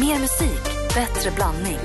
[0.00, 1.78] Mer musik, bättre blandning.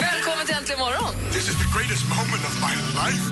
[0.00, 1.14] Välkommen till Äntligen morgon!
[1.32, 3.24] This is the greatest moment of my life.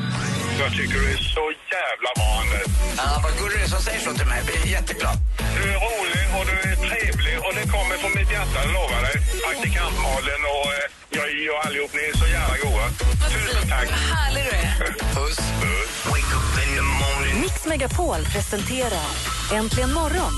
[0.60, 1.44] Jag tycker du är så
[1.76, 2.68] jävla bra, Anders.
[2.96, 4.38] Ja, vad gullig du är som säger så till mig.
[4.40, 5.16] Jag blir jätteglad.
[5.56, 9.00] Du är rolig och du är trevlig och det kommer från mitt hjärta, jag lovar
[9.08, 9.16] dig.
[9.46, 12.88] Praktikant Malin och eh, jag och allihop, ni är så jävla goa.
[13.32, 13.88] Tusen tack.
[13.90, 14.74] Vad härlig du är.
[15.14, 15.38] Puss.
[16.10, 17.40] Wake up in the morning.
[17.40, 19.08] Mix Megapol presenterar
[19.52, 20.32] Äntligen morgon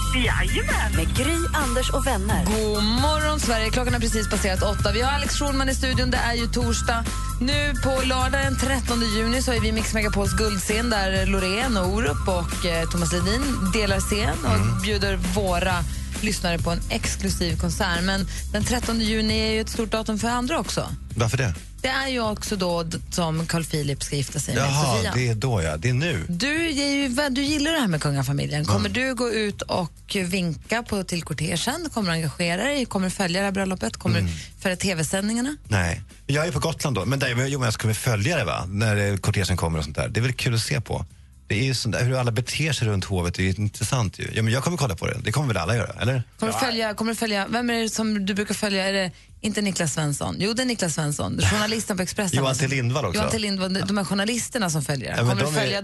[0.97, 2.45] med Gry, Anders och vänner.
[2.45, 3.71] God morgon, Sverige.
[3.71, 4.93] Klockan har precis passerat åtta.
[4.93, 6.11] Vi har Alex Schulman i studion.
[6.11, 7.05] Det är ju torsdag.
[7.41, 11.87] Nu på lördag den 13 juni så är vi Mix Megapols guldscen där Loreen, och
[11.87, 15.75] Orup och eh, Thomas Ledin delar scen och bjuder våra
[16.23, 18.03] lyssnare på en exklusiv konsert.
[18.03, 20.89] Men den 13 juni är ju ett stort datum för andra också.
[21.15, 21.55] Varför det?
[21.83, 25.13] Det är ju också då som Carl Philip ska gifta sig med Jaha, Sofia.
[25.15, 25.77] det är då ja.
[25.77, 26.25] Det är nu.
[26.29, 28.65] Du, är ju, du gillar det här med kungafamiljen.
[28.65, 31.89] Kommer du gå ut och vinka på, till kortegen?
[31.95, 32.87] Kommer du engagera dig?
[32.87, 33.97] Kommer du följa det här bröllopet?
[33.97, 34.31] Kommer Mm.
[34.31, 35.57] du följa tv-sändningarna?
[35.69, 36.03] Nej.
[36.27, 37.05] Jag är på Gotland då.
[37.05, 38.65] Men där, jo, men jag väl följa det va?
[38.69, 40.09] När eh, kortegen kommer och sånt där.
[40.09, 41.07] Det är väl kul att se på.
[41.51, 44.19] Det är ju sånt där, hur alla beter sig runt hovet, det är ju intressant
[44.19, 44.29] ju.
[44.35, 45.17] Ja, men jag kommer kolla på det.
[45.25, 46.23] Det kommer väl alla göra, eller?
[46.39, 48.89] Kommer, du följa, kommer du följa, vem är det som du brukar följa?
[48.89, 50.37] Är det inte Niklas Svensson?
[50.39, 52.39] Jo, det är Niklas Svensson, journalisten på Expressen.
[52.39, 52.67] Johan T.
[52.69, 53.19] Lindvall också.
[53.21, 53.39] Johan T.
[53.39, 55.11] Lindvall, de här journalisterna som följer.
[55.11, 55.83] Ja, men Kommer du de är- följa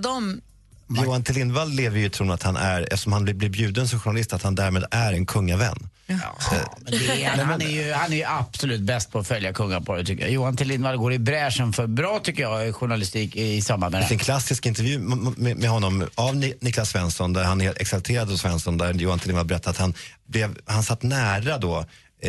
[0.86, 1.04] dem?
[1.04, 1.32] Johan T.
[1.32, 4.42] Lindvall lever ju i tron att han är, eftersom han blir bjuden som journalist, att
[4.42, 5.88] han därmed är en kungavän.
[6.06, 6.18] Men
[6.86, 10.24] det är, han, är ju, han är ju absolut bäst på att följa kungaparet tycker
[10.24, 10.32] jag.
[10.32, 14.06] Johan T Lindvall går i bräschen för bra tycker jag journalistik i samband med Det
[14.06, 18.28] finns en klassisk intervju med, med honom av Ni- Niklas Svensson där han är exalterad
[18.28, 19.26] hos Svensson där Johan T.
[19.26, 19.94] Lindvall berättar att han,
[20.26, 21.84] blev, han satt nära då eh,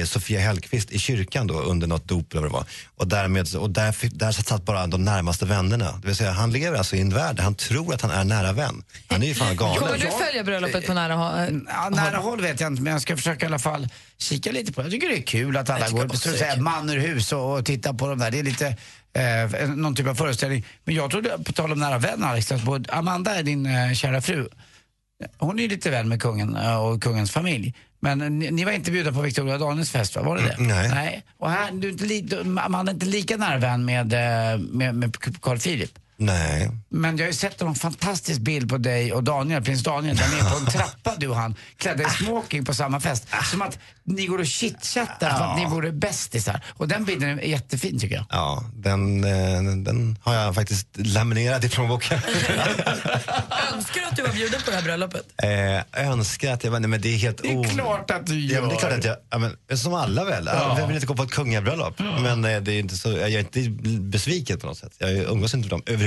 [0.05, 2.65] Sofia Hellqvist i kyrkan då under något dop eller vad det var.
[2.95, 5.91] Och, därmed, och där, där satt bara de närmaste vännerna.
[6.01, 8.23] Det vill säga han lever alltså i en värld där han tror att han är
[8.23, 8.83] nära vän.
[9.07, 9.99] Han är ju fan Kommer galen.
[9.99, 11.61] du följa bröllopet på nära håll?
[11.67, 14.73] Ja, nära håll vet jag inte men jag ska försöka i alla fall kika lite
[14.73, 14.85] på det.
[14.85, 17.65] Jag tycker det är kul att alla går så att man ur hus och, och
[17.65, 18.31] tittar på dem där.
[18.31, 18.75] Det är lite
[19.13, 20.65] eh, någon typ av föreställning.
[20.83, 23.93] Men jag trodde, på tal om nära vän Alex, att både Amanda är din eh,
[23.93, 24.47] kära fru.
[25.37, 27.73] Hon är ju lite vän med kungen eh, och kungens familj.
[27.99, 30.21] Men ni, ni var inte bjudna på Victoria Daniels fest va?
[30.21, 30.53] Var det det?
[30.53, 30.89] Mm, nej.
[30.89, 31.23] nej.
[31.37, 35.59] Och här, du, du, Amanda är inte lika nära vän med, eh, med, med Carl
[35.59, 35.99] Philip.
[36.19, 36.69] Nej.
[36.89, 40.27] Men jag har ju sett en fantastisk bild på dig och Daniel, prins Daniel, där
[40.33, 43.27] ni är på en trappa du och han, klädda i smoking på samma fest.
[43.51, 46.61] Som att ni går och chitchattar som att ni vore bästisar.
[46.69, 48.25] Och den bilden är jättefin tycker jag.
[48.29, 52.19] Ja, den, eh, den har jag faktiskt laminerat i plånboken.
[53.73, 55.25] Önskar du att du var bjuden på det här bröllopet?
[55.43, 58.25] eh, önskar att jag var, nej, men det är helt Det är o- klart att
[58.27, 58.55] du gör.
[58.55, 60.49] Ja, men det är klart att jag, ja, men, som alla väl.
[60.53, 60.73] Ja.
[60.77, 61.99] Vem vill inte gå på ett kungabröllop?
[61.99, 64.91] Men eh, det är inte så, jag är inte besviken på något sätt.
[64.97, 66.06] Jag umgås inte med dem överhuvudtaget.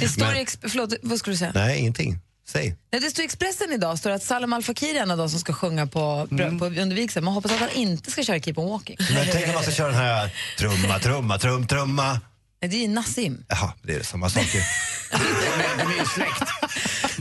[0.00, 1.52] Det står Men- i, Ex- förlåt, vad skulle du säga?
[1.54, 2.18] Nej, ingenting.
[2.48, 2.76] Säg.
[2.92, 5.18] Nej, det står i Expressen idag står det att Salam Al Fakir är en av
[5.18, 6.58] de som ska sjunga på, Mm.
[6.58, 7.24] på under vigseln.
[7.24, 8.96] Man hoppas att han inte ska köra Keep on Walking.
[9.14, 12.20] Men tänk om man ska köra den här trumma, trumma, trum, trumma.
[12.62, 13.44] Nej, det är ju Nassim.
[13.48, 14.60] Jaha, det är samma sak ju.
[15.78, 16.42] De är ju släkt.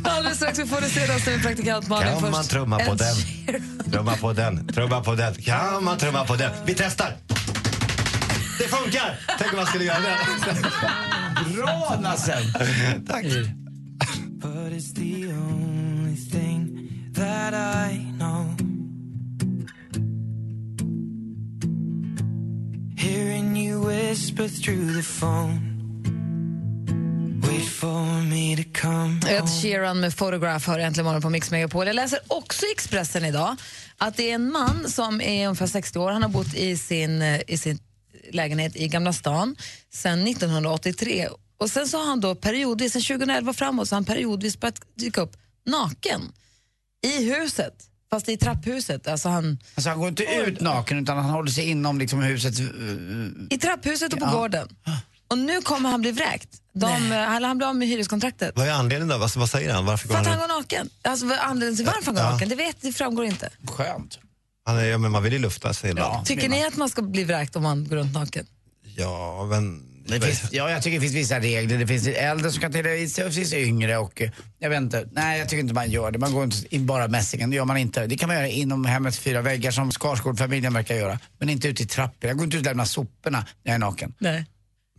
[0.04, 2.12] Alldeles strax vi får det senaste med praktikant Malin.
[2.12, 3.16] Kan Först man trumma på den?
[3.92, 5.34] Trumma på den, trumma på den.
[5.36, 6.52] Kan man trumma på den?
[6.66, 7.18] Vi testar!
[8.60, 9.20] Det funkar!
[9.40, 10.18] Tänk om man skulle göra det.
[11.56, 12.44] Bra Nassen!
[13.08, 13.26] Tack.
[14.40, 18.56] But it's the only thing that I know.
[22.96, 25.72] Hearing you whisper through the phone.
[29.28, 29.50] Ed.
[29.62, 31.88] Sheeran med Photograph hör äntligen morgon på Mix Megapol.
[31.88, 33.56] Jag läser också i Expressen idag
[33.98, 36.12] att det är en man som är ungefär 60 år.
[36.12, 37.80] Han har bott i sin, eh, i sin
[38.36, 39.56] lägenhet i Gamla stan
[39.94, 41.28] sedan 1983.
[41.58, 44.82] Och sen så har han då periodvis, sen 2011 framåt, så har han periodvis börjat
[44.96, 46.22] dyka upp naken
[47.04, 47.74] i huset.
[48.10, 49.08] Fast i trapphuset.
[49.08, 52.60] Alltså han, Alltså han går inte ut naken utan han håller sig inom liksom husets...
[52.60, 52.66] eh,
[53.50, 54.32] I trapphuset och på Ja.
[54.32, 54.68] gården.
[55.28, 56.50] Och nu kommer han bli vräkt.
[56.74, 58.52] De, eh, eller han blir av med hyreskontraktet.
[58.56, 59.18] Vad är anledningen då?
[59.18, 59.86] Vad, vad säger han?
[59.86, 60.90] Varför går För att han, han går naken.
[61.02, 62.32] Alltså anledningen till varför han går Ja.
[62.32, 63.50] naken, det, vet, det framgår inte.
[63.68, 64.20] Skönt.
[64.66, 66.14] Han är, ja, men man vill ju lufta sig ibland.
[66.16, 66.24] Ja.
[66.26, 68.46] Tycker ni att man ska bli vräkt om man går runt naken?
[68.98, 69.88] Ja, men...
[70.06, 71.78] Det finns, ja, jag tycker det finns vissa regler.
[71.78, 75.10] Det finns äldre som kan till det, det finns yngre och eh, jag vet inte.
[75.12, 76.20] Nej, jag tycker inte man gör det.
[76.20, 77.50] Man går inte in bara mässingen.
[77.50, 78.08] Det gör man inte.
[78.08, 81.20] Det kan man göra inom hemmets fyra väggar som Skarsgård-familjen verkar göra.
[81.40, 82.28] Men inte ut i trappor.
[82.28, 84.14] Jag går inte ut och lämnar soporna när jag är naken.
[84.20, 84.46] Nej.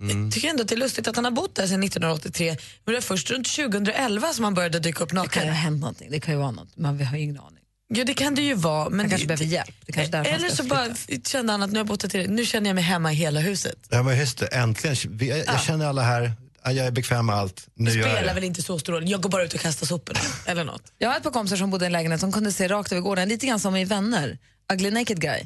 [0.01, 2.47] Jag tycker ändå att det är lustigt att han har bott där sedan 1983.
[2.49, 5.47] Men det var först runt 2011 som han började dyka upp Det kan ju ha
[5.47, 5.53] naken.
[5.55, 6.77] hänt någonting, det kan ju vara något.
[6.77, 7.62] Man har ju ingen aning.
[7.95, 8.89] Ja, det kan det ju vara.
[8.89, 9.75] Men Han kanske det- behöver hjälp.
[9.87, 10.87] Det kanske Eller så bara
[11.27, 12.37] kände han att nu har jag bott här tillräckligt.
[12.37, 13.77] Nu känner jag mig hemma i hela huset.
[13.91, 14.97] Ja, men just det, äntligen.
[15.11, 16.33] Vi- Jag, jag känner alla här,
[16.65, 18.35] jag är bekväm med allt, nu Det jag spelar det.
[18.35, 19.11] väl inte så stor roll.
[19.11, 20.19] Jag går bara ut och kastar soporna.
[20.47, 20.83] Eller något.
[20.99, 23.03] Jag har ett par kompisar som bodde i en lägenhet som kunde se rakt över
[23.03, 24.39] gården, lite grann som i Vänner,
[24.73, 25.41] Ugly Naked Guy.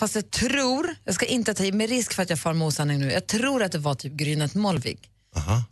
[0.00, 2.66] Fast jag tror, jag ska inte ta i med risk för att jag far med
[2.68, 4.98] osanning nu, jag tror att det var typ Grynet Molvig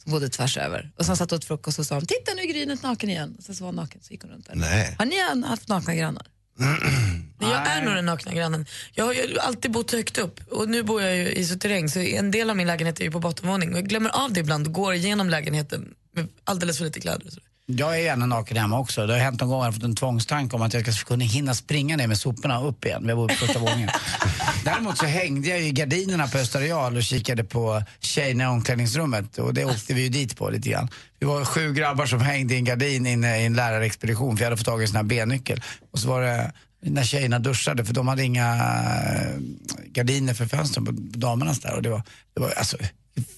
[0.02, 0.90] som bodde tvärs över.
[0.96, 3.34] Och som satt åt frukost och sa de, titta nu är Grynet naken igen.
[3.38, 4.54] Och sen så var hon naken så gick hon runt där.
[4.54, 4.96] Nej.
[4.98, 6.26] Har ni haft nakna grannar?
[7.38, 8.66] Men jag är nog den nakna grannen.
[8.92, 11.98] Jag har ju alltid bott högt upp och nu bor jag ju i suterräng så
[11.98, 14.66] en del av min lägenhet är ju på bottenvåning och jag glömmer av det ibland
[14.66, 17.26] och går igenom lägenheten med alldeles för lite kläder.
[17.26, 17.40] och så.
[17.66, 19.06] Jag är gärna naken hemma också.
[19.06, 21.06] Det har hänt någon gång att jag har fått en tvångstanke om att jag ska
[21.06, 23.04] kunna hinna springa ner med soporna upp igen.
[23.08, 23.88] Jag bor på första våningen.
[24.64, 29.38] Däremot så hängde jag ju i gardinerna på Österreal och kikade på tjejerna i omklädningsrummet
[29.38, 30.88] och det åkte vi ju dit på lite grann.
[31.22, 34.46] Vi var sju grabbar som hängde i en gardin inne i en lärarexpedition för jag
[34.46, 35.62] hade fått tag i en sån här bennyckel.
[35.92, 39.38] Och så var det när tjejerna duschade för de hade inga eh,
[39.86, 42.02] gardiner för fönstren på damernas där och det var,
[42.34, 42.76] det var alltså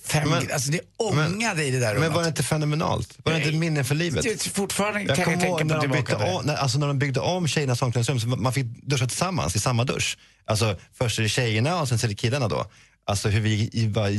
[0.05, 2.13] Fem, Men- alltså det ångade i det där Men rummet.
[2.17, 3.19] var det inte fenomenalt?
[3.25, 4.23] Var det inte minne för livet?
[4.25, 6.15] Det- Fortfarande Jag kan jag tänka när på de, det.
[6.35, 9.59] om, när, alltså när de byggde om tjejernas omklädningsrum, så man fick duscha tillsammans i
[9.59, 10.19] samma dusch.
[10.47, 12.67] Alltså först är det tjejerna och sen så är det killarna då.
[13.06, 13.71] Alltså hur vi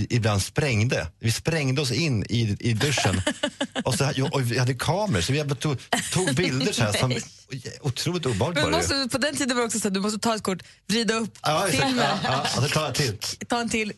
[0.10, 1.08] ibland sprängde.
[1.20, 3.22] Vi sprängde oss in i, i duschen.
[3.84, 5.78] och, så, och vi hade kameror så vi bara tog,
[6.14, 6.94] tog bilder så här.
[6.94, 7.16] Som,
[7.82, 10.20] otroligt obehagligt var det måste, på den tiden var det också så att du måste
[10.20, 13.18] ta ett kort, vrida upp Ja, filmen, ja, ja, tar jag till.
[13.48, 13.94] ta en till.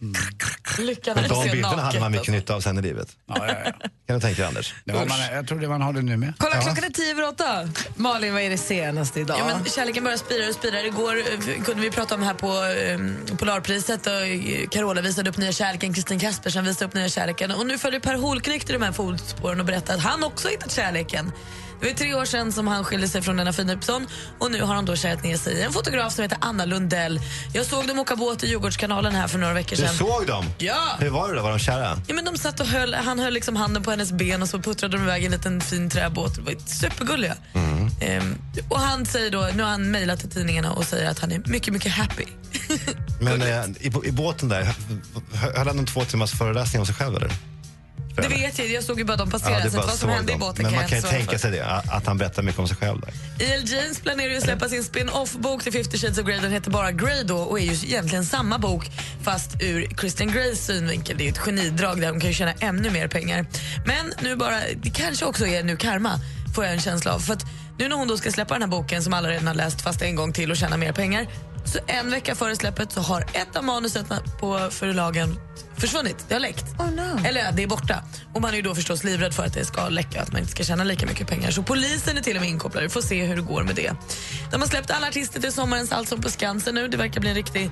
[0.79, 2.31] Lyckan Och att de bilderna hade man mycket alltså.
[2.31, 3.07] nytta av sen i livet.
[3.27, 3.71] Ja, ja, ja.
[4.07, 4.73] Kan du tänka dig Anders?
[4.85, 6.33] Det var man, jag tror det man har det nu med.
[6.37, 6.61] Kolla, ja.
[6.61, 7.69] klockan är tio över åtta.
[7.95, 9.37] Malin, vad är det senaste idag?
[9.39, 10.85] Ja, men kärleken bara spirar och spirar.
[10.85, 15.37] Igår eh, kunde vi prata om här på eh, Polarpriset och eh, Carola visade upp
[15.37, 18.81] nya kärleken, Kristin Kaspersen visade upp nya kärleken och nu följer Per Holknekt i de
[18.81, 21.31] här fotspåren och berättar att han också hittat kärleken.
[21.79, 24.07] Det var tre år sedan som han skilde sig från Lena Philipsson
[24.39, 27.19] och nu har han då kärat ner sig i en fotograf som heter Anna Lundell.
[27.53, 29.95] Jag såg dem åka båt i Djurgårdskanalen här för några veckor Du sedan.
[29.95, 30.45] såg dem?
[30.57, 30.95] Ja!
[30.99, 31.41] Hur var det då?
[31.41, 32.01] Var de kära?
[32.07, 34.59] Ja, men de satt och höll, han höll liksom handen på hennes ben och så
[34.59, 36.35] puttrade de iväg en liten fin träbåt.
[36.35, 37.35] De var supergulliga.
[38.01, 38.35] Ehm,
[38.69, 41.41] och han säger då, nu har han mejlat till tidningarna och säger att han är
[41.45, 42.25] mycket, mycket happy.
[43.21, 44.75] Men eh, i, i båten där,
[45.55, 47.31] höll han en två timmars föreläsning om sig själv eller?
[48.21, 49.63] Det vet jag, jag såg ju bara dem passera.
[49.63, 50.39] du så vad som hände i dem.
[50.39, 53.01] båten Men man kan ju tänka sig det, att han berättar mycket om sig själv
[53.01, 53.09] där.
[53.45, 53.63] E.L.
[53.65, 56.39] James planerar ju att släppa sin spin-off-bok till 50 Shades of Grey.
[56.39, 58.91] Den heter bara Grey då och är ju egentligen samma bok
[59.23, 61.17] fast ur Christian Greys synvinkel.
[61.17, 63.45] Det är ju ett genidrag där hon kan tjäna ännu mer pengar.
[63.85, 66.19] Men nu bara, det kanske också är nu karma,
[66.55, 67.19] får jag en känsla av.
[67.19, 67.45] För att
[67.79, 70.01] nu när hon då ska släppa den här boken som alla redan har läst fast
[70.01, 71.27] en gång till och tjäna mer pengar
[71.67, 74.05] så en vecka före släppet så har ett av manuset
[74.39, 75.39] på förlagen
[75.77, 76.25] försvunnit.
[76.27, 76.65] Det har läckt.
[76.79, 77.25] Oh no.
[77.25, 78.03] Eller det är borta.
[78.33, 80.51] Och man är ju då förstås livrädd för att det ska läcka, att man inte
[80.51, 81.51] ska tjäna lika mycket pengar.
[81.51, 82.83] Så polisen är till och med inkopplad.
[82.83, 83.91] Vi får se hur det går med det.
[84.51, 86.87] De har släppt alla artister till sommarens Allsång på Skansen nu.
[86.87, 87.69] Det verkar bli en riktig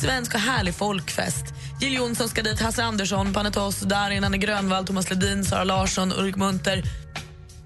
[0.00, 1.44] svensk och härlig folkfest.
[1.80, 6.36] Jill Johnson ska dit, Hasse Andersson, Panetos, Darin, Anne Grönvall, Thomas Ledin, Sara Larsson, Ulrik
[6.36, 6.82] Munter.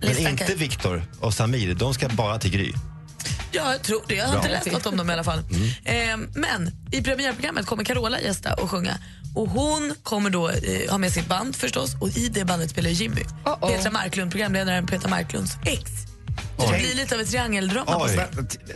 [0.01, 2.73] Men Listan inte kan- Viktor och Samir, de ska bara till Gry.
[3.53, 4.15] Ja, jag tror det.
[4.15, 4.41] Jag har Bra.
[4.41, 5.39] inte läst något om dem i alla fall.
[5.85, 5.95] Eh,
[6.35, 8.99] men i premiärprogrammet kommer Carola gästa och sjunga.
[9.35, 12.91] Och Hon kommer då eh, ha med sitt band förstås och i det bandet spelar
[12.91, 13.21] Jimmy.
[13.45, 13.69] Uh-oh.
[13.69, 16.10] Petra Marklund, programledaren Petra Marklunds ex.
[16.57, 17.97] Det blir lite av ett triangeldrama.
[18.05, 18.21] Oj.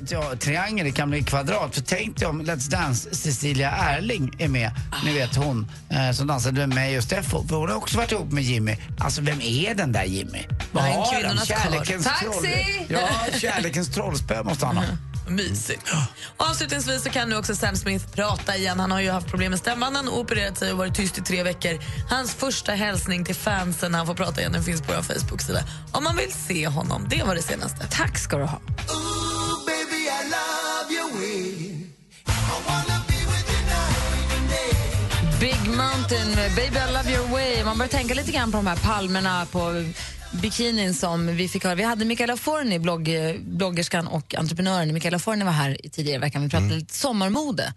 [0.09, 1.75] Ja, triangel det kan bli kvadrat.
[1.75, 4.71] För tänk dig om Let's Dance Cecilia Erling är med.
[5.05, 7.49] Ni vet hon eh, som dansade med mig och Steffo.
[7.49, 8.77] För hon har också varit ihop med Jimmy.
[8.99, 10.43] Alltså vem är den där Jimmy?
[10.73, 11.47] Vad har han?
[11.47, 12.25] Kärlekens Taxi!
[12.25, 12.47] troll.
[12.89, 13.09] Ja,
[13.39, 14.85] kärlekens trollspö måste han ha.
[15.29, 15.83] Mysigt.
[16.37, 18.81] Och avslutningsvis så kan nu också Sam Smith prata igen.
[18.81, 21.43] Han har ju haft problem med stämbanden och opererat sig och varit tyst i tre
[21.43, 21.79] veckor.
[22.11, 25.61] Hans första hälsning till fansen när han får prata igen den finns på vår Facebook-sida.
[25.93, 27.07] Om man vill se honom.
[27.11, 27.87] Det var det senaste.
[27.91, 28.61] Tack ska du ha.
[35.41, 37.65] Big Mountain med Baby I love your way.
[37.65, 39.85] Man börjar tänka lite grann på de här palmerna på
[40.43, 41.75] bikinin som vi fick höra.
[41.75, 43.09] Vi hade Michaela Forni, blogg,
[43.41, 44.95] bloggerskan och entreprenören.
[44.95, 46.43] Michaela Forni var här i tidigare i veckan.
[46.43, 47.75] Vi pratade lite sommarmode.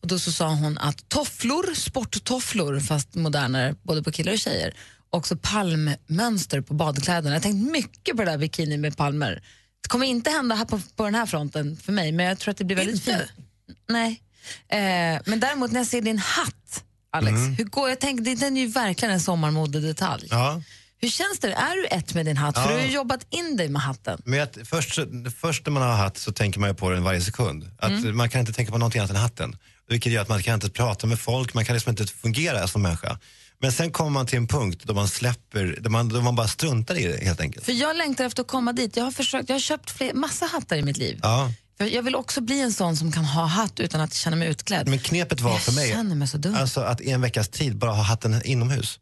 [0.00, 4.74] Och då så sa hon att tofflor, sporttofflor, fast modernare, både på killar och tjejer,
[5.10, 7.30] också palmmönster på badkläderna.
[7.30, 9.42] Jag har tänkt mycket på det där bikini med palmer.
[9.82, 12.52] Det kommer inte hända här på, på den här fronten för mig, men jag tror
[12.52, 13.22] att det blir väldigt fint.
[13.88, 14.22] Nej.
[14.68, 18.60] Eh, men däremot när jag ser din hatt, Alex, hur går, jag tänker, den är
[18.60, 20.28] ju verkligen en sommarmodedetalj.
[20.30, 20.62] Ja.
[21.00, 21.52] Hur känns det?
[21.52, 22.54] Är du ett med din hatt?
[22.54, 22.68] För Ja.
[22.68, 24.22] du har ju jobbat in dig med hatten.
[24.24, 24.98] Men att först,
[25.40, 27.70] först när man har hatt så tänker man ju på den varje sekund.
[27.78, 28.16] Att Mm.
[28.16, 29.56] Man kan inte tänka på någonting annat än hatten.
[29.88, 32.82] Vilket gör att man kan inte prata med folk, man kan liksom inte fungera som
[32.82, 33.18] människa.
[33.60, 36.48] Men sen kommer man till en punkt då man släpper, då man, då man bara
[36.48, 37.64] struntar i det helt enkelt.
[37.64, 38.96] För jag längtar efter att komma dit.
[38.96, 41.20] Jag har, försökt, jag har köpt fler, massa hattar i mitt liv.
[41.22, 41.52] Ja.
[41.78, 44.48] För jag vill också bli en sån som kan ha hatt utan att känna mig
[44.48, 44.88] utklädd.
[44.88, 46.28] Men knepet var Jag för mig mig
[46.60, 48.98] alltså att i en veckas tid bara ha hatten inomhus.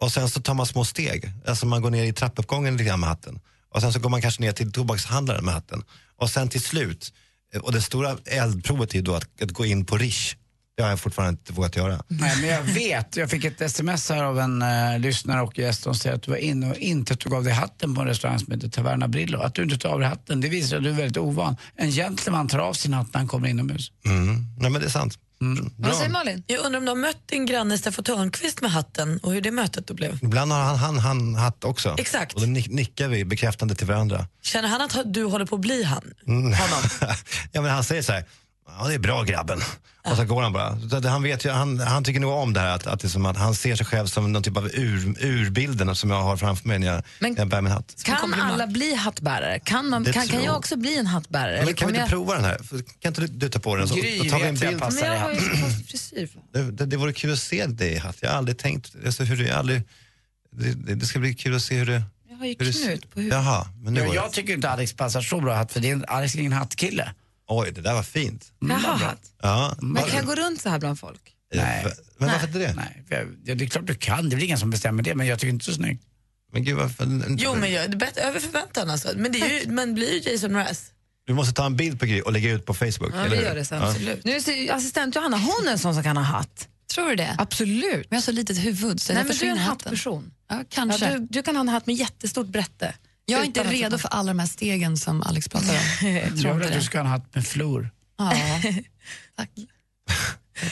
[0.00, 1.32] Och sen så tar man små steg.
[1.46, 3.40] Alltså man går ner i trappuppgången lite grann med hatten.
[3.74, 5.82] Och sen så går man kanske ner till tobakshandlaren med hatten.
[6.16, 7.12] Och sen till slut,
[7.54, 10.36] eh, och det stora eldprovet är ju då att, att gå in på Rish.
[10.76, 12.02] Det har jag fortfarande inte vågat göra.
[12.08, 13.16] Nej, men jag vet.
[13.16, 16.30] Jag fick ett sms här av en uh, lyssnare och gäst som säger att du
[16.30, 19.40] var inne och inte tog av dig hatten på en restaurang som heter Taverna Brillo.
[19.40, 21.56] Att du inte tar av dig hatten, det visar att du är väldigt ovan.
[21.76, 23.92] En gentleman tar av sin hatt när han kommer inomhus.
[24.04, 24.46] Mm.
[24.58, 25.18] Nej men det är sant.
[25.40, 25.72] Mm.
[25.76, 26.44] Vad säger Malin?
[26.46, 29.50] Jag undrar om du har mött din granne Steffo Törnqvist med hatten och hur det
[29.50, 30.18] mötet då blev.
[30.22, 31.94] Ibland har han, han, han hatt också.
[31.98, 32.34] Exakt.
[32.34, 34.26] Och då nick, nickar vi bekräftande till varandra.
[34.42, 36.14] Känner han att du håller på att bli han?
[36.26, 36.42] Mm.
[36.42, 36.90] Honom?
[37.52, 38.24] ja, men han säger så här,
[38.78, 39.60] ja det är bra grabben.
[40.10, 41.10] Och så går han bara.
[41.10, 43.26] Han, vet ju, han, han tycker nog om det här att, att, det är som
[43.26, 46.68] att han ser sig själv som någon typ av ur, urbilden som jag har framför
[46.68, 48.02] mig när jag, Men- när jag bär min hatt.
[48.04, 49.58] Kan alla bli hattbärare?
[49.58, 51.64] Kan, man, Det kan, kan jag också bli en hattbärare?
[51.64, 52.08] Men kan vi inte jag...
[52.08, 52.58] prova den här?
[53.00, 53.88] Kan inte du, du ta på den?
[53.88, 54.80] Så, Gry tar vi en bild.
[54.80, 56.28] Men jag har ju så frisyr.
[56.52, 58.16] Det, det, det vore kul att se dig i hatt.
[58.20, 59.82] Jag har aldrig tänkt, alltså, hur jag har aldrig,
[60.52, 62.02] det, det, det ska bli kul att se hur det...
[62.30, 63.38] Jag har ju knut på huvudet.
[63.44, 65.92] Jaha, men nu Ja, jag tycker inte Alex passar så bra hatt för det är
[65.92, 67.14] en, Alex är ingen hattkille.
[67.48, 68.52] Oj, det där var fint.
[68.60, 69.16] Jaha.
[69.42, 69.76] Ja.
[69.80, 71.20] Men kan jag gå runt så här bland folk?
[71.54, 71.86] Nej.
[72.18, 72.74] Men varför inte det?
[72.74, 73.04] Nej,
[73.44, 75.38] ja, det är klart du kan, det är väl ingen som bestämmer det men jag
[75.38, 76.04] tycker inte så snyggt.
[76.52, 77.06] Men gud, varför,
[77.38, 79.08] Jo, men jag, det är bättre, över förväntan alltså.
[79.16, 80.92] Men det är ju, man blir ju Jason Mraz.
[81.26, 83.12] Du måste ta en bild på Gry och lägga ut på Facebook.
[83.14, 83.82] Ja, eller vi gör det sen.
[83.82, 83.88] Ja.
[83.90, 84.24] Absolut.
[84.24, 86.68] Nu är assistent Johanna, hon är en sån som kan ha hatt.
[86.94, 87.34] Tror du det?
[87.38, 87.92] Absolut.
[87.92, 90.32] Men jag har så litet huvud så Nej, men du är en hattperson.
[90.48, 91.10] Ja, Ja, kanske.
[91.18, 92.94] du, du kan ha en hatt med jättestort brätte.
[93.26, 95.68] Jag är inte Utan att- redo för alla de här stegen som Alex pratar
[96.02, 96.08] om.
[96.14, 97.90] Jag tror vill att du ska ha en hatt med flor.
[98.18, 98.32] Ja,
[99.36, 99.50] tack.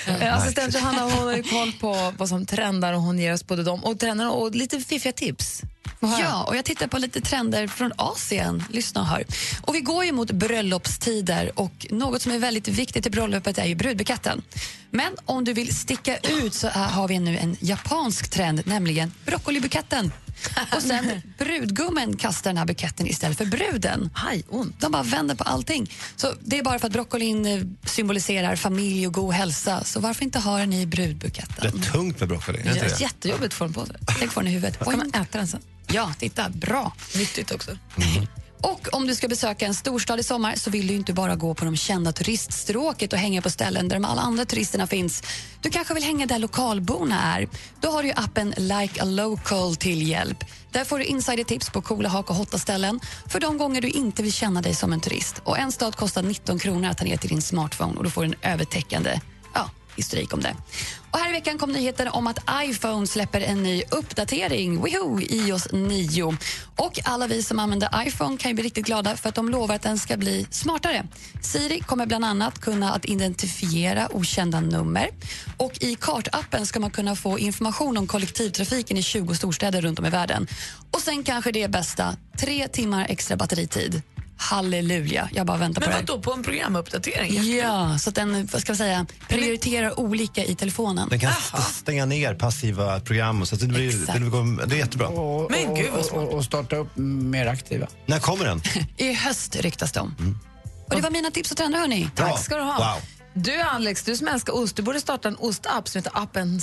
[0.06, 3.46] Eh, Assistent Johanna hon har ju koll på vad som trendar och hon ger oss
[3.46, 5.62] både dem och trender och lite fiffiga tips.
[6.00, 8.64] Ja, och jag tittar på lite trender från Asien.
[8.70, 9.24] Lyssna och hör.
[9.62, 13.64] Och vi går ju mot bröllopstider och något som är väldigt viktigt i bröllopet är
[13.64, 14.42] ju brudbuketten.
[14.90, 20.12] Men om du vill sticka ut så har vi nu en japansk trend, nämligen broccolibuketten.
[20.76, 24.10] Och sen brudgummen kastar den här buketten istället för bruden.
[24.14, 24.80] Aj, ont.
[24.80, 25.90] De bara vänder på allting.
[26.16, 29.84] Så Det är bara för att broccolin eh, symboliserar familj och god hälsa.
[29.84, 31.66] Så varför inte ha den i Det brudbuketten?
[31.82, 33.00] är tungt med broccoli, är Det inte är det?
[33.00, 33.96] jättejobbigt att få den på sig.
[34.20, 34.74] Lägg på den i huvudet.
[34.80, 35.60] Ska man äta den sen?
[35.86, 36.48] Ja, titta.
[36.48, 36.92] Bra.
[37.16, 37.70] Nyttigt också.
[38.64, 41.54] Och om du ska besöka en storstad i sommar så vill du inte bara gå
[41.54, 45.22] på de kända turiststråket och hänga på ställen där de alla andra turisterna finns.
[45.60, 47.48] Du kanske vill hänga där lokalborna är.
[47.80, 50.44] Då har du ju appen Like a Local till hjälp.
[50.70, 54.22] Där får du insidertips på coola hak och hotta ställen för de gånger du inte
[54.22, 55.42] vill känna dig som en turist.
[55.44, 58.22] Och En stad kostar 19 kronor att ta ner till din smartphone och då får
[58.22, 59.20] du en övertäckande
[59.96, 60.56] i historik om det.
[61.10, 65.68] Och här i veckan kom nyheten om att iPhone släpper en ny uppdatering, Woohoo, iOS
[65.72, 66.36] 9.
[66.76, 69.74] Och alla vi som använder iPhone kan ju bli riktigt glada för att de lovar
[69.74, 71.06] att den ska bli smartare.
[71.42, 75.08] Siri kommer bland annat kunna att identifiera okända nummer.
[75.56, 80.06] Och i kartappen ska man kunna få information om kollektivtrafiken i 20 storstäder runt om
[80.06, 80.46] i världen.
[80.90, 84.02] Och sen kanske det bästa, tre timmar extra batteritid.
[84.50, 86.04] Halleluja, jag bara väntar Men på det.
[86.06, 87.56] då på en programuppdatering?
[87.56, 91.08] Ja, så att den vad ska jag säga, prioriterar olika i telefonen.
[91.08, 91.32] Den kan
[91.72, 94.12] stänga ner passiva program och så att det, blir, Exakt.
[94.20, 95.08] det, går, det är jättebra.
[95.08, 96.28] Och, Men gud, vad och, smart.
[96.28, 97.86] och, och starta upp mer aktiva.
[98.06, 98.62] När kommer den?
[98.96, 100.38] I höst ryktas det om.
[100.88, 102.08] Och det var mina tips och trender, hörni.
[102.16, 102.28] Bra.
[102.28, 102.78] Tack ska du ha.
[102.78, 103.02] Wow.
[103.34, 106.60] Du Alex, du som älskar ost, du borde starta en ostapp som heter Appen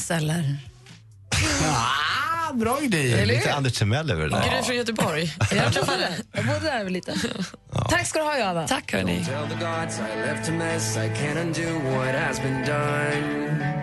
[2.53, 3.13] Bra idé!
[3.13, 3.25] Eller hur?
[3.25, 4.49] Lite Anders Timell över det där.
[4.49, 5.35] Gry från Göteborg.
[5.55, 7.13] Jag träffade Jag bodde där lite.
[7.89, 8.67] Tack ska du ha Johanna.
[8.67, 9.25] Tack, hörni.
[9.25, 10.97] Tell the gods I left a mess.
[10.97, 13.80] I can't undo what has been done.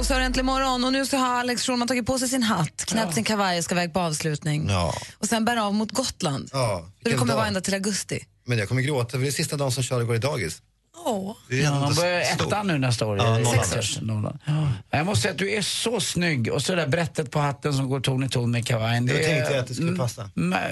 [0.00, 2.42] Med Heroes har äntligen morgon och nu så har Alex Schulman tagit på sig sin
[2.42, 4.68] hatt, knäppt sin kavaj och ska iväg på avslutning.
[4.68, 4.94] Ja.
[5.18, 6.48] Och sen bär av mot Gotland.
[6.52, 7.36] Ja, så det kommer dag.
[7.36, 8.24] vara ända till augusti.
[8.46, 10.62] Men jag kommer gråta för det är sista dagen som Charlie går i dagis.
[11.50, 13.16] Är Ja, man börjar ettan nu nästa år.
[13.16, 13.38] Ja.
[14.90, 17.74] Jag måste säga att du är så snygg och så det där brättet på hatten
[17.74, 19.06] som går ton i ton med kavajen.
[19.06, 20.30] Jag Det är- tänkte att det skulle passa.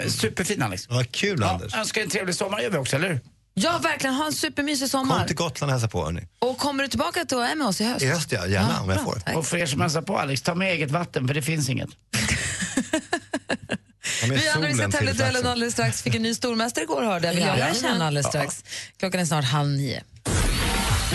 [0.09, 0.87] Superfin Alex.
[0.91, 1.75] Ja, kul Ja, Anders.
[1.75, 3.21] önskar en trevlig sommar gör vi också, eller hur?
[3.61, 4.15] Ja, verkligen.
[4.15, 5.27] Ha en supermysig Kom sommar.
[5.27, 6.29] till Gotland och hälsa på hörni.
[6.39, 8.03] Och kommer du tillbaka till är med oss i höst?
[8.03, 9.21] I höst ja, gärna Ja, om jag bra, får.
[9.21, 9.37] tack.
[9.37, 11.89] Och för er som hälsar på Alex, ta med eget vatten för det finns inget.
[14.23, 15.47] Vi andra vi ska solen tävla i till duellen platsen.
[15.51, 16.03] alldeles strax.
[16.03, 17.35] Fick en ny stormästare igår hörde jag.
[17.35, 17.55] Vi Ja.
[17.57, 18.65] lära känna alldeles strax.
[18.99, 20.03] Klockan är snart halv nio.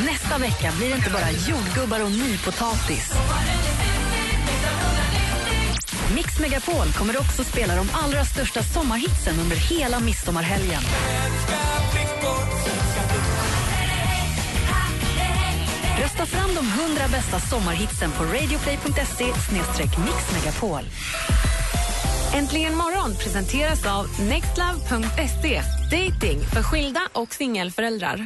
[0.06, 3.12] Nästa vecka blir det inte bara jordgubbar och nypotatis.
[6.16, 10.82] Mix Megapol kommer också spela de allra största sommarhitsen under hela midsommarhelgen.
[16.14, 19.26] Rösta fram de 100 bästa sommarhitsen på radioplay.se
[20.06, 20.84] mixmegapol.
[22.34, 25.62] Äntligen morgon presenteras av nextlove.se.
[25.92, 28.18] Dating för skilda och singelföräldrar.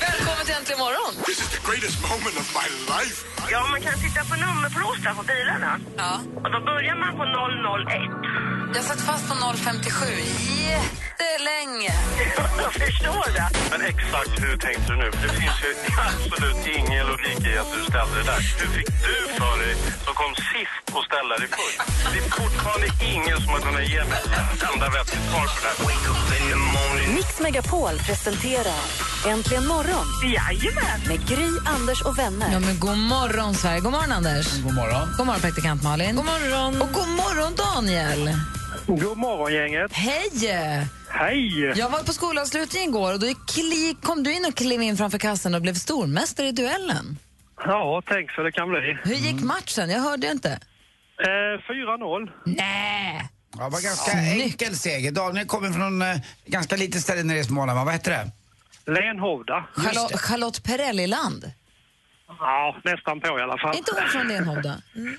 [0.00, 1.24] Välkommen till Äntligen morgon!
[1.24, 3.16] This is the greatest moment of my life.
[3.50, 5.80] Ja, man kan titta på nummerplåtar på bilarna.
[5.96, 6.12] Ja.
[6.44, 8.61] Och då börjar man på 001.
[8.74, 10.06] Jag satt fast på 057
[10.70, 11.92] jättelänge.
[12.58, 13.48] Jag förstår det.
[13.70, 15.12] Men exakt hur tänkte du nu?
[15.12, 15.70] För det finns ju
[16.08, 18.40] absolut ingen logik i att du ställde det där.
[18.60, 21.78] Hur fick du för dig som kom sist och ställa dig först?
[22.12, 24.20] Det är fortfarande ingen som har kunnat ge mig
[24.52, 27.14] ett enda vettigt svar på det här.
[27.14, 28.82] Mix Megapol presenterar
[29.26, 31.00] Äntligen morgon Jajamän.
[31.08, 32.52] med Gry, Anders och vänner.
[32.52, 33.80] Ja, men god morgon, Sverige.
[33.80, 34.46] God morgon, Anders.
[34.62, 35.08] God morgon.
[35.16, 36.16] God morgon, praktikant Malin.
[36.16, 36.82] God morgon.
[36.82, 38.34] Och god morgon, Daniel.
[38.86, 39.92] God morgon, gänget.
[39.92, 40.30] Hej!
[41.10, 41.64] Hej!
[41.78, 43.26] Jag var på skolavslutning igår och då
[44.02, 47.18] kom du in och klev in framför kassan och blev stormästare i duellen.
[47.64, 48.98] Ja, tänk så det kan bli.
[49.04, 49.90] Hur gick matchen?
[49.90, 50.50] Jag hörde inte.
[51.18, 52.30] Eh, 4-0.
[52.46, 53.28] Nej!
[53.58, 54.42] Ja, det var ganska Snyggt.
[54.42, 55.10] enkel seger.
[55.12, 57.78] Daniel kommer från eh, ganska litet ställe nere i Småland.
[57.78, 57.84] va?
[57.84, 58.30] Vad heter det?
[58.92, 59.64] Lenhovda.
[59.76, 61.52] Charlotte, Charlotte Perrelliland.
[62.28, 63.70] Ja, nästan på i alla fall.
[63.74, 64.76] Är inte hon från Lenhovda?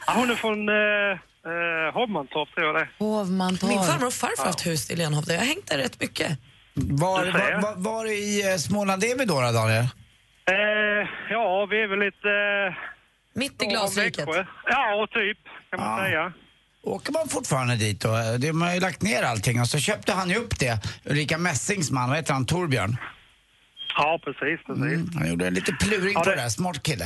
[0.08, 3.70] Ja, hon är från eh, eh, Hovmantorp, tror jag det Hovmantorp.
[3.70, 5.34] Min farmor och farfar har haft hus i Lenhovda.
[5.34, 6.38] Jag har hängt där rätt mycket.
[6.74, 9.84] Var, var, var, var i eh, Småland är vi då, då Daniel?
[10.46, 12.30] Eh, ja, vi är väl lite...
[12.68, 14.28] Eh, Mitt i glasriket.
[14.28, 14.46] Växjö.
[14.66, 15.38] Ja, typ,
[15.72, 16.06] kan man Ja.
[16.06, 16.34] säga.
[16.84, 18.10] Åker man fortfarande dit då?
[18.40, 20.80] Det, man har ju lagt ner allting och så köpte han ju upp det.
[21.06, 22.46] Ulrika Messings man, vad heter han?
[22.46, 22.98] Torbjörn?
[23.98, 24.84] Ja, precis, precis.
[24.84, 26.50] Mm, han gjorde en lite pluring Ja, på det- det där.
[26.50, 27.06] Smart kille.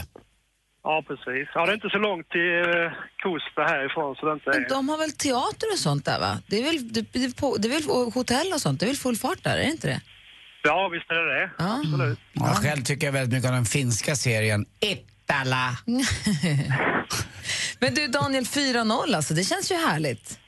[0.89, 1.48] Ja, precis.
[1.56, 2.91] Ja, det är inte så långt till eh,
[3.24, 4.70] kusten härifrån, så det inte är...
[4.70, 6.38] de har väl teater och sånt där va?
[6.48, 8.79] Det är väl, det, det, är på- det är väl och hotell och sånt?
[8.79, 10.01] Det är väl full fart där, är det inte det?
[10.63, 11.50] Ja, visst är det det.
[11.58, 11.79] Ja.
[11.84, 12.20] Absolut.
[12.34, 12.53] Ja.
[12.63, 15.77] Själv tycker jag väldigt mycket om den finska serien Ittala.
[17.79, 20.39] Men du Daniel, 4-0 alltså, det känns ju härligt.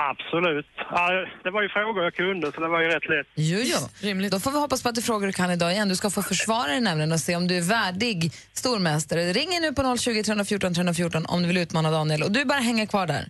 [0.00, 0.66] Absolut.
[0.90, 3.26] Ja, det var ju frågor jag kunde, så det var ju rätt lätt.
[3.34, 3.58] Jo,
[4.00, 4.28] jo.
[4.30, 5.88] Då får vi hoppas på att du frågar du kan idag igen.
[5.88, 9.32] Du ska få försvara dig nämligen och se om du är värdig stormästare.
[9.32, 12.22] Ring in nu på 020 314 314 om du vill utmana Daniel.
[12.22, 13.28] Och du bara hänger kvar där.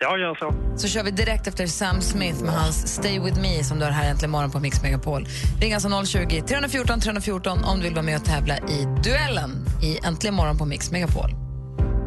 [0.00, 0.78] Jag gör så.
[0.78, 3.92] Så kör vi direkt efter Sam Smith med hans Stay With Me som du har
[3.92, 5.26] här äntligen morgon på Mix Megapol.
[5.60, 9.50] Ring alltså 020 314 314 om du vill vara med och tävla i duellen
[9.82, 11.30] i Äntligen morgon på Mix Megapol.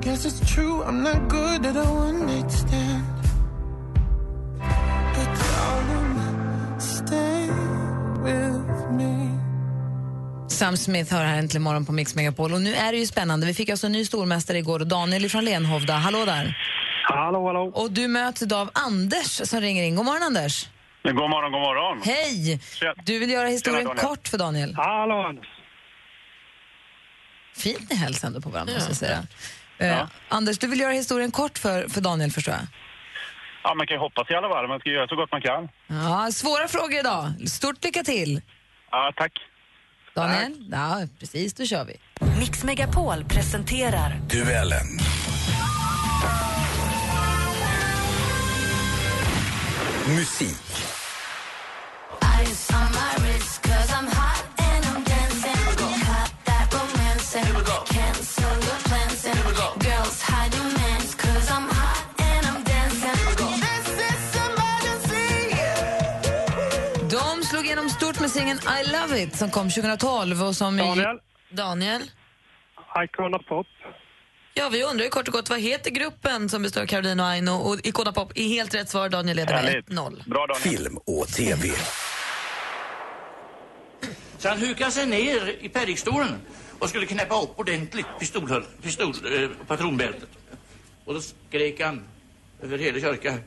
[0.04, 3.17] Guess it's true, I'm not good at a one night stand.
[10.50, 12.54] Sam Smith hör här äntligen morgon på Mix Megapol.
[12.54, 13.48] Och nu är det ju spännande.
[13.48, 15.94] Vi fick alltså en ny stormästare igår och Daniel från Lenhovda.
[15.94, 16.58] Hallå där.
[17.04, 17.72] Hallå, hallå.
[17.74, 19.96] Och du möts idag av Anders som ringer in.
[19.96, 20.70] God morgon Anders.
[21.04, 22.02] God morgon, god morgon.
[22.04, 22.60] Hej!
[22.74, 22.94] Tjena.
[23.06, 24.76] Du vill göra historien Tjena, kort för Daniel.
[24.76, 25.48] Hallå, Anders.
[27.58, 29.28] Fint ni hälsar ändå på varandra måste jag säga.
[29.78, 29.86] Ja.
[29.86, 32.68] Eh, Anders, du vill göra historien kort för, för Daniel förstår jag.
[33.64, 34.68] Ja, man kan ju hoppas i alla fall.
[34.68, 35.70] Man ska göra så gott man kan.
[35.88, 37.50] Ja, svåra frågor idag.
[37.50, 38.42] Stort lycka till.
[38.92, 39.32] Ja, tack.
[40.16, 40.54] Daniel?
[40.72, 41.96] Ja, precis, då kör vi.
[42.40, 44.88] Mix Megapol presenterar Duellen.
[50.08, 50.58] Musik.
[68.38, 70.78] Singeln I Love It som kom 2012 och som...
[70.78, 71.20] Daniel.
[71.52, 72.02] Daniel?
[73.04, 73.68] Icona Pop.
[74.54, 77.26] Ja, vi undrar ju kort och gott vad heter gruppen som består av Caroline och
[77.26, 79.10] Aino och Icona Pop är helt rätt svar.
[79.10, 79.90] Daniel leder med Härligt.
[79.90, 80.30] 1-0.
[80.30, 80.78] Bra, Daniel.
[80.78, 81.70] Film och TV.
[84.38, 86.36] Så han hukade sig ner i predikstolen
[86.80, 90.30] och skulle knäppa upp ordentligt pistol, pistol, eh, patronbältet.
[91.06, 92.04] Och då skrek han
[92.62, 93.40] över hela kyrkan.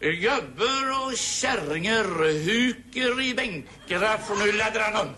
[0.00, 2.04] Gubbar och kärringar
[2.44, 5.14] huker i bänkarna för nu laddar han om.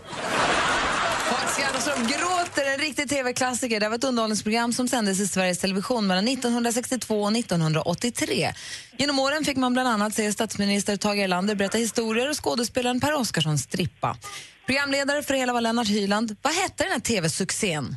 [2.07, 3.79] Gråter, en riktig tv-klassiker.
[3.79, 8.53] Det var ett underhållningsprogram som sändes i Sveriges Television mellan 1962 och 1983.
[8.97, 13.13] Genom åren fick man bland annat se statsminister Tage Erlander berätta historier och skådespelaren Per
[13.13, 14.17] Oscarsson strippa.
[14.65, 16.35] Programledare för hela var Lennart Hyland.
[16.41, 17.95] Vad hette den här tv-succén?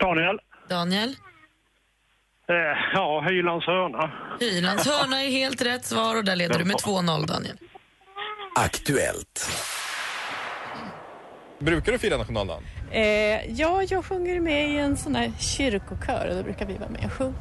[0.00, 0.38] Daniel.
[0.68, 1.16] Daniel?
[2.48, 2.54] Eh,
[2.94, 4.10] ja, Hylands hörna.
[4.40, 7.56] Hylands hörna är helt rätt svar och där leder du med 2-0 Daniel.
[8.56, 9.50] Aktuellt.
[11.60, 12.62] Brukar du fira nationaldagen?
[12.90, 13.02] Eh,
[13.60, 17.04] ja, jag sjunger med i en sån här kyrkokör och då brukar vi vara med
[17.06, 17.34] och sjunga.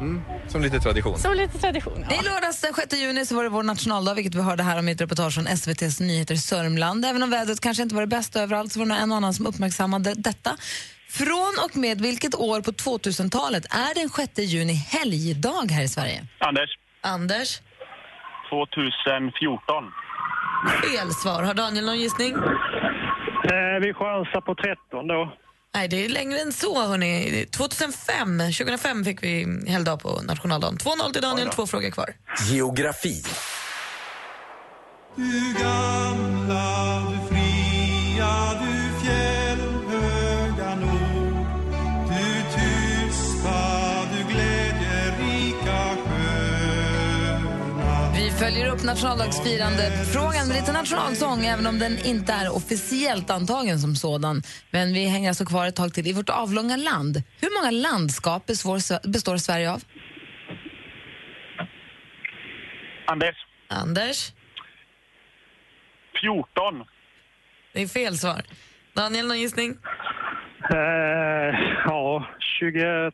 [0.00, 0.22] Mm.
[0.48, 1.18] Som lite tradition.
[1.18, 2.20] Som lite tradition, Det ja.
[2.20, 4.88] är lördags den 6 juni så var det vår nationaldag vilket vi hörde här om
[4.88, 7.04] i ett reportage från SVTs Nyheter Sörmland.
[7.04, 9.16] Även om vädret kanske inte var det bästa överallt så var det nog en och
[9.16, 10.56] annan som uppmärksammade detta.
[11.18, 16.26] Från och med vilket år på 2000-talet är den 6 juni helgdag här i Sverige?
[16.38, 16.70] Anders.
[17.00, 17.60] Anders?
[18.50, 19.84] 2014.
[20.82, 21.42] Fel svar.
[21.42, 22.32] Har Daniel någon gissning?
[22.34, 25.32] Eh, vi chansar på 13 då.
[25.74, 26.86] Nej, det är längre än så.
[26.86, 27.46] Hörrni.
[27.56, 30.76] 2005, 2005 fick vi helgdag på nationaldagen.
[30.78, 32.10] 2-0 till Daniel, två frågor kvar.
[32.50, 33.22] Geografi.
[48.94, 54.42] Följer upp nationaldagsfirande-frågan med lite nationalsång även om den inte är officiellt antagen som sådan.
[54.70, 57.22] Men vi hänger alltså kvar ett tag till i vårt avlånga land.
[57.40, 59.82] Hur många landskap består, Sverige av?
[63.06, 63.36] Anders.
[63.68, 64.32] Anders?
[66.20, 66.84] 14.
[67.72, 68.42] Det är fel svar.
[68.94, 69.70] Daniel, någon gissning?
[70.70, 71.50] Eh,
[71.86, 72.26] ja,
[72.60, 73.10] 23.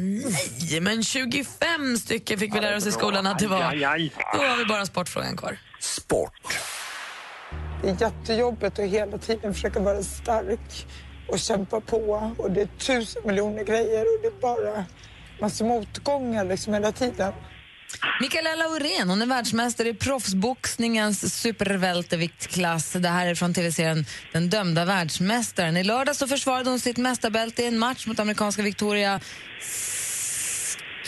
[0.00, 3.58] Nej, men 25 stycken fick vi lära oss i skolan att det var.
[3.58, 5.58] Då har vi bara sportfrågan kvar.
[5.80, 6.58] Sport.
[7.82, 10.86] Det är jättejobbigt att hela tiden försöka vara stark
[11.28, 12.32] och kämpa på.
[12.38, 14.84] Och det är tusen miljoner grejer och det är bara
[15.40, 17.32] massa motgångar liksom hela tiden.
[18.20, 22.92] Mikaela Laurén hon är världsmästare i proffsboxningens supervälteviktklass.
[22.92, 25.76] Det här är från tv-serien Den dömda världsmästaren.
[25.76, 29.20] I lördag så försvarade hon sitt mästarbälte i en match mot amerikanska Victoria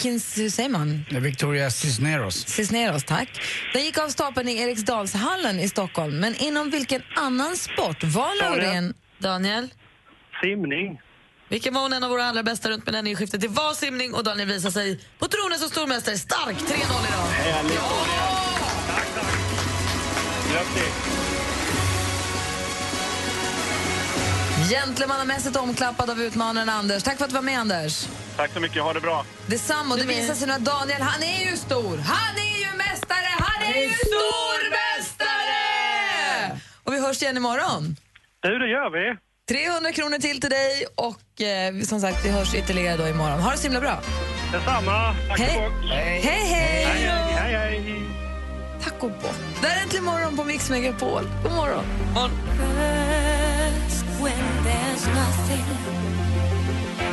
[0.01, 1.05] Kins, hur säger man?
[1.11, 2.47] Victoria Cisneros.
[2.47, 3.43] Cisneros, tack.
[3.73, 6.21] Den gick av stapeln i Eriksdalshallen i Stockholm.
[6.21, 8.95] Men inom vilken annan sport var Laurén...
[9.19, 9.69] Daniel?
[10.43, 11.01] Simning.
[11.49, 13.41] Vilken var hon en av våra allra bästa runt millennieskiftet?
[13.41, 16.19] Det var simning och Daniel visar sig på tronen som stormästare.
[16.19, 16.57] Stark!
[16.57, 17.27] 3-0 idag.
[17.27, 17.81] Härligt.
[18.87, 19.27] Tack, tack.
[20.53, 21.21] Grattis.
[24.71, 27.03] Gentlemannamässigt omklappad av utmanaren Anders.
[27.03, 28.09] Tack för att du var med, Anders.
[28.37, 28.83] Tack så mycket.
[28.83, 29.25] Ha det bra.
[29.47, 29.95] Detsamma.
[29.95, 31.97] Och det visar sig att Daniel, han är ju stor.
[31.97, 33.27] Han är ju mästare!
[33.39, 36.61] Han är ju stormästare!
[36.85, 37.97] Och vi hörs igen imorgon.
[38.41, 39.17] Du, det gör vi.
[39.49, 43.41] 300 kronor till till dig och eh, som sagt, vi hörs ytterligare då imorgon.
[43.41, 44.01] Ha det så himla bra.
[44.53, 45.15] Detsamma.
[45.29, 45.57] Tack Hej.
[45.57, 45.91] och bock.
[45.91, 46.85] Hej, hej!
[46.85, 48.03] Hej, hej, hej.
[48.85, 49.35] Tack och bock.
[49.63, 51.23] Där är Äntligen morgon på Mix Megapol.
[51.43, 51.85] God morgon.
[52.15, 52.31] morgon.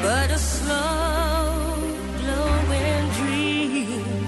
[0.02, 1.78] But a slow
[2.22, 4.28] glowing dream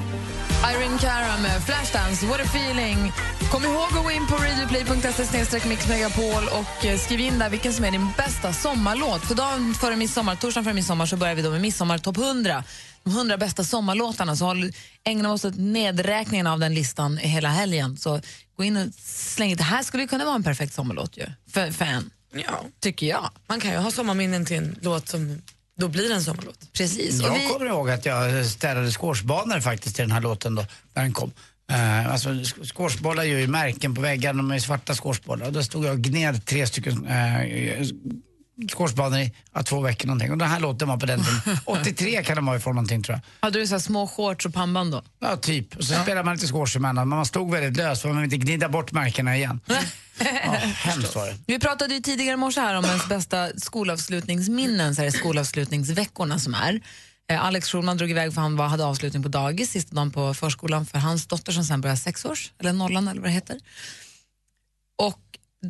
[0.71, 3.12] Irene Cara med Flashdance, What a feeling.
[3.51, 7.86] Kom ihåg att gå in på radioplay.se mixmegapol och eh, skriv in där vilken som
[7.86, 9.21] är din bästa sommarlåt.
[9.21, 12.63] För dagen före midsommar, torsdagen före midsommar så börjar vi då med midsommar topp 100.
[13.03, 14.36] De 100 bästa sommarlåtarna.
[14.36, 14.71] Så håll,
[15.03, 17.97] ägnar vi oss åt nedräkningen av den listan hela helgen.
[17.97, 18.21] Så
[18.58, 21.86] gå in och släng Det här skulle kunna vara en perfekt sommarlåt ju, för, för
[21.86, 22.10] en.
[22.34, 22.65] Ja.
[22.79, 23.29] Tycker jag.
[23.47, 25.41] Man kan ju ha sommarminnen till en låt som
[25.80, 26.74] då blir en sommarlåt.
[26.74, 27.22] Precis.
[27.22, 31.13] Jag kommer ihåg att jag städade squashbanor faktiskt till den här låten då, när den
[31.13, 31.32] kom.
[31.72, 32.30] Uh, alltså,
[32.63, 35.46] squashbollar gör ju märken på väggarna, de är svarta squashbollar.
[35.46, 37.88] Och då stod jag och gned tre stycken uh,
[38.67, 40.32] squashbanor i ja, två veckor någonting.
[40.32, 41.58] Och den här låten var på den tiden.
[41.65, 43.48] 83 kan den vara ifrån någonting tror jag.
[43.48, 45.04] Hade du så små shorts och pannband då?
[45.19, 45.76] Ja, typ.
[45.76, 47.10] Och så spelade man lite squash emellan.
[47.10, 49.60] Men man stod väldigt lös för man vill inte gnida bort märkena igen.
[50.19, 51.36] ja, hemskt var det.
[51.45, 56.54] Vi pratade ju tidigare i morse här om ens bästa skolavslutningsminnen, så här skolavslutningsveckorna som
[56.54, 56.82] är.
[57.30, 60.34] Eh, Alex Schulman drog iväg för han var, hade avslutning på dagis sista dagen på
[60.34, 63.60] förskolan för hans dotter som sen börjar sexårs, eller nollan eller vad det heter.
[64.98, 65.22] Och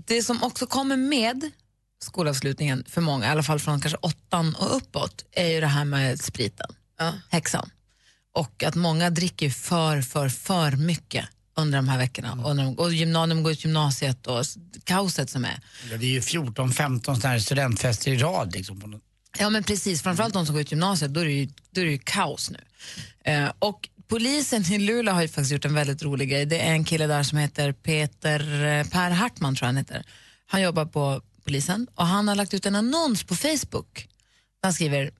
[0.07, 1.51] det som också kommer med
[1.99, 5.85] skolavslutningen för många, i alla fall från kanske åttan och uppåt, är ju det här
[5.85, 6.67] med spriten,
[7.29, 7.69] häxan.
[8.33, 12.31] Och att många dricker för, för, för mycket under de här veckorna.
[12.45, 14.45] Och, när de, och gymna- när de går ut gymnasiet och
[14.83, 15.59] kaoset som är.
[15.91, 18.53] Ja, det är ju 14-15 sådana här studentfester i rad.
[18.55, 19.01] Liksom,
[19.37, 21.85] Ja men precis, framförallt de som går ut gymnasiet, då är det ju, då är
[21.85, 22.59] det ju kaos nu.
[23.31, 26.45] Eh, och polisen i Luleå har ju faktiskt gjort en väldigt rolig grej.
[26.45, 30.03] Det är en kille där som heter Peter eh, Per Hartman tror jag han heter.
[30.47, 34.07] Han jobbar på polisen och han har lagt ut en annons på Facebook.
[34.61, 35.11] Han skriver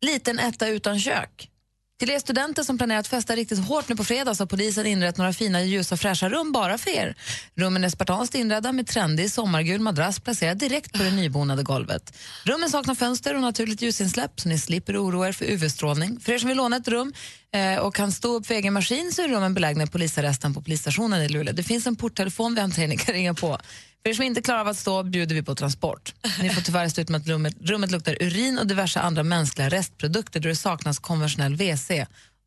[0.00, 1.50] liten etta utan kök.
[1.98, 4.86] Till er studenter som planerar att festa riktigt hårt nu på fredag så har polisen
[4.86, 7.14] inrett några fina ljusa fräscha rum bara för er.
[7.54, 12.16] Rummen är spartanskt inredda med trendig sommargul madrass placerad direkt på det nybonade golvet.
[12.44, 16.20] Rummen saknar fönster och naturligt ljusinsläpp så ni slipper oroa er för UV-strålning.
[16.20, 17.12] För er som vill låna ett rum
[17.54, 20.62] eh, och kan stå upp för egen maskin så är rummen belägna i polisarresten på
[20.62, 21.54] polisstationen i Luleå.
[21.54, 23.58] Det finns en porttelefon vid entrén ni kan ringa på.
[24.02, 26.14] För er som inte klarar av att stå bjuder vi på transport.
[26.42, 29.68] Ni får tyvärr stå ut med att rummet, rummet luktar urin och diverse andra mänskliga
[29.68, 31.90] restprodukter då det saknas konventionell WC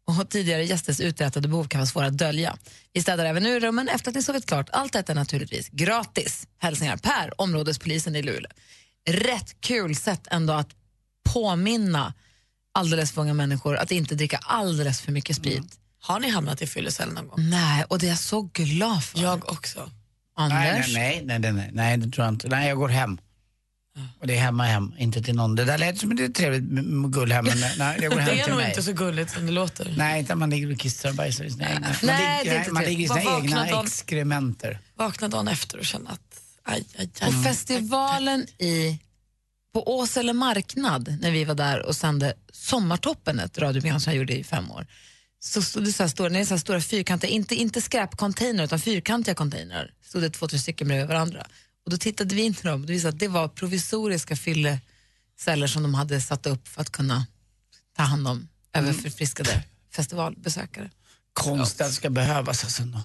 [0.06, 2.58] och tidigare gästers uträttade behov kan vara svåra att dölja.
[2.94, 4.70] Vi städar även nu rummen efter att ni sovit klart.
[4.72, 6.48] Allt detta är naturligtvis gratis.
[6.60, 8.52] Hälsningar Per, områdespolisen i Luleå.
[9.10, 10.70] rätt kul sätt ändå att
[11.34, 12.13] påminna
[12.74, 15.80] alldeles för många människor att inte dricka alldeles för mycket sprit.
[16.00, 17.50] Har ni hamnat i fyllecell någon gång?
[17.50, 19.20] Nej, och det är jag så glad för.
[19.20, 19.90] Jag också.
[20.36, 20.94] Anders?
[20.94, 22.48] Nej, nej, nej, nej, nej, nej, det tror jag inte.
[22.48, 23.18] Nej, jag går hem.
[24.20, 25.56] Och det är hemma hem, inte till någon.
[25.56, 26.64] Det där lät som det är trevligt
[27.12, 28.70] gullhem, men nej, jag går hem Det är till nog mig.
[28.70, 29.94] inte så gulligt som det låter.
[29.98, 31.88] Nej, inte man ligger och kissar och bajsar i sina egna.
[31.88, 33.00] Man, Nej, det är ligger, inte man trevligt.
[33.00, 34.80] ligger i sina Vad egna dagen- exkrementer.
[34.96, 36.20] Vakna dagen efter och känna att
[36.64, 37.32] aj, aj, aj.
[37.34, 39.00] På festivalen i,
[39.74, 44.38] på Åsele marknad, när vi var där och sände Sommartoppen, ett radioprogram som jag gjorde
[44.38, 44.88] i fem år,
[45.40, 48.80] så stod det så här stora, nej, så här stora fyrkantiga, inte, inte skräpcontainer utan
[48.80, 51.48] fyrkantiga container, stod det två, tre stycken bredvid varandra.
[51.86, 55.68] Och då tittade vi in i dem och det visade att det var provisoriska fylleceller
[55.68, 57.26] som de hade satt upp för att kunna
[57.98, 60.90] ta hand om överförfriskade festivalbesökare.
[61.34, 62.82] Konstigt att det ska behövas alltså.
[62.82, 63.02] ändå.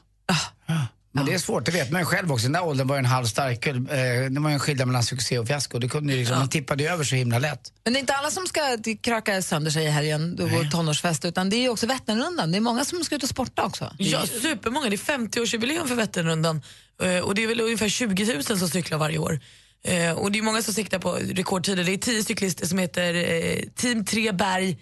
[0.67, 0.87] Ja.
[1.19, 2.43] Men det är svårt, det vet man ju själv också.
[2.45, 3.77] Den där åldern var en halv starköl.
[3.77, 3.85] Eh,
[4.31, 5.79] det var en skillnad mellan succé och fiasko.
[5.79, 7.73] Det kunde ju liksom, Man tippade ju över så himla lätt.
[7.85, 8.61] Men det är inte alla som ska
[9.03, 12.53] kröka sönder sig i helgen och tonårsfest utan det är ju också Vätternrundan.
[12.53, 13.93] Det är många som ska ut och sporta också.
[13.99, 14.89] Ja, supermånga.
[14.91, 16.63] Det är 50-årsjubileum för Vätternrundan
[17.03, 19.41] Eh, och det är väl ungefär 20 000 som cyklar varje år.
[19.85, 21.85] Eh, Och det är många som siktar på rekordtider.
[21.85, 24.79] Det är tio cyklister som heter eh, Team Treberg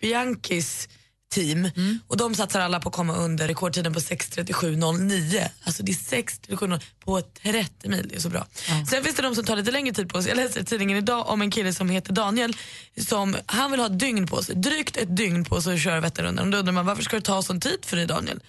[0.00, 0.88] Bianchis
[1.32, 1.70] team
[2.06, 5.48] och de satsar alla på att komma under rekordtiden på 6.37.09.
[5.64, 8.46] Alltså det är 6.37 på 30 mil, det är så bra.
[8.90, 10.30] Sen finns det de som tar lite längre tid på sig.
[10.30, 12.56] Jag läste i tidningen idag om en kille som heter Daniel
[12.96, 16.00] som han vill ha ett dygn på sig, drygt ett dygn på sig att köra
[16.00, 16.44] Vätternrundan.
[16.46, 18.40] Och Då undrar man varför ska det ta sån tid för dig Daniel?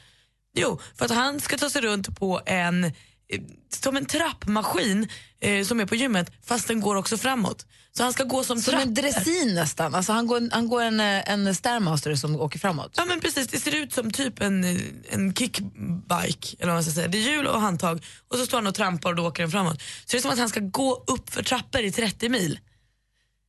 [0.56, 2.91] Jo, för att han ska ta sig runt på en
[3.69, 5.08] som en trappmaskin
[5.41, 7.65] eh, som är på gymmet fast den går också framåt.
[7.98, 9.96] Så han ska gå som, Som en dressin nästan.
[9.96, 12.93] Alltså han går, han går en, eh, en stairmaster som åker framåt.
[12.98, 16.56] Ja men precis, det ser ut som typ en, eh, en kickbike.
[16.60, 17.08] Eller vad man ska säga.
[17.08, 19.52] Det är hjul och handtag och så står han och trampar och då åker den
[19.52, 19.82] framåt.
[19.82, 22.60] Så det är som att han ska gå upp för trappor i 30 mil.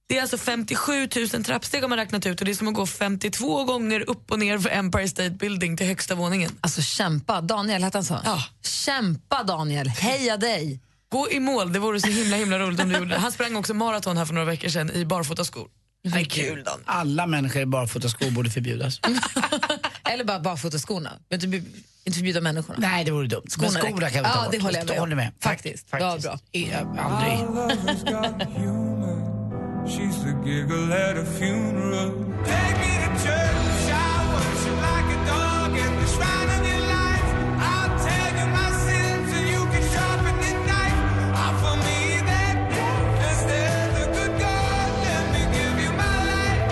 [0.07, 2.75] Det är alltså 57 000 trappsteg har man räknat ut och det är som att
[2.75, 6.51] gå 52 gånger upp och ner för Empire State Building till högsta våningen.
[6.61, 8.21] Alltså kämpa, Daniel hette han så?
[8.25, 8.43] Ja.
[8.63, 10.81] Kämpa Daniel, heja dig!
[11.09, 13.19] Gå i mål, det vore så himla himla roligt om du gjorde det.
[13.19, 15.69] Han sprang också maraton här för några veckor sedan i barfotaskor.
[16.05, 16.81] Det är kul Dan.
[16.85, 19.01] Alla människor i barfotaskor borde förbjudas.
[20.11, 21.11] Eller bara barfotaskorna.
[21.31, 21.63] Men inte,
[22.13, 22.79] förbjuda människorna.
[22.79, 23.43] Nej, det vore dumt.
[23.45, 24.11] Men Skorna skorna räcker.
[24.11, 24.53] kan vi ta Ja, bort.
[24.53, 24.99] det håller jag med.
[24.99, 25.33] Håller med.
[25.41, 25.91] Faktiskt.
[25.91, 26.25] Faktiskt.
[26.25, 26.61] Ja, bra.
[26.61, 28.94] Eh, Aldrig.
[29.87, 32.11] She's the giggle at a funeral.
[32.45, 37.29] Take me to church, I worship like a dog at the shrine of your life.
[37.71, 41.01] I'll tell you my sins so you can sharpen your knife.
[41.47, 44.91] Offer me that gift instead of good God.
[45.07, 46.65] Let me give you my life.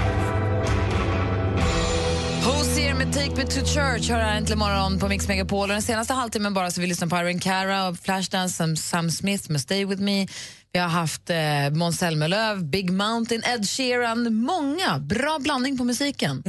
[2.45, 5.63] Hosier med Take Me To Church har här äntligen morgon på Mix Megapol.
[5.63, 9.51] Och den senaste halvtimmen bara så vi lyssnar på Irene Cara och Flashdance, Sam Smith
[9.51, 10.27] med Stay With Me.
[10.75, 14.35] Vi har haft eh, Måns Zelmerlöw, Big Mountain, Ed Sheeran.
[14.35, 14.99] Många.
[14.99, 16.43] Bra blandning på musiken.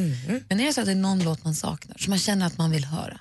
[0.49, 2.57] Men är det så att det är någon låt man saknar, som man känner att
[2.57, 3.19] man vill höra,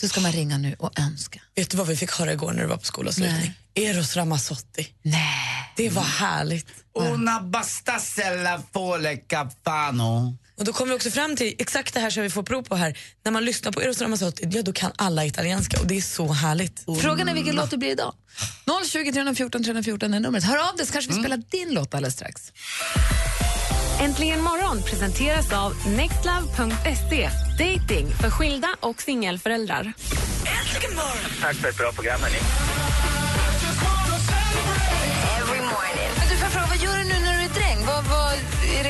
[0.00, 1.40] så ska man ringa nu och önska.
[1.54, 3.52] Vet du vad vi fick höra igår när du var på skolavslutning?
[3.74, 4.88] Eros Ramazzotti.
[5.02, 5.72] Nej.
[5.76, 6.66] Det var härligt.
[6.94, 10.36] Una bastasella fole cafano.
[10.62, 12.76] Och då kommer vi också fram till exakt det här som vi får prov på
[12.76, 12.98] här.
[13.24, 16.32] När man lyssnar på Eros Ramazzotti, ja då kan alla italienska och det är så
[16.32, 16.84] härligt.
[17.02, 18.14] Frågan är vilken låt det blir idag.
[18.86, 20.44] 020 314 314 är numret.
[20.44, 22.52] Hör av dig så kanske vi spelar din låt alldeles strax.
[24.00, 27.30] Äntligen morgon presenteras av nextlove.se.
[27.58, 29.92] Dating för skilda och singelföräldrar.
[31.40, 32.38] Tack för ett bra program, hörni.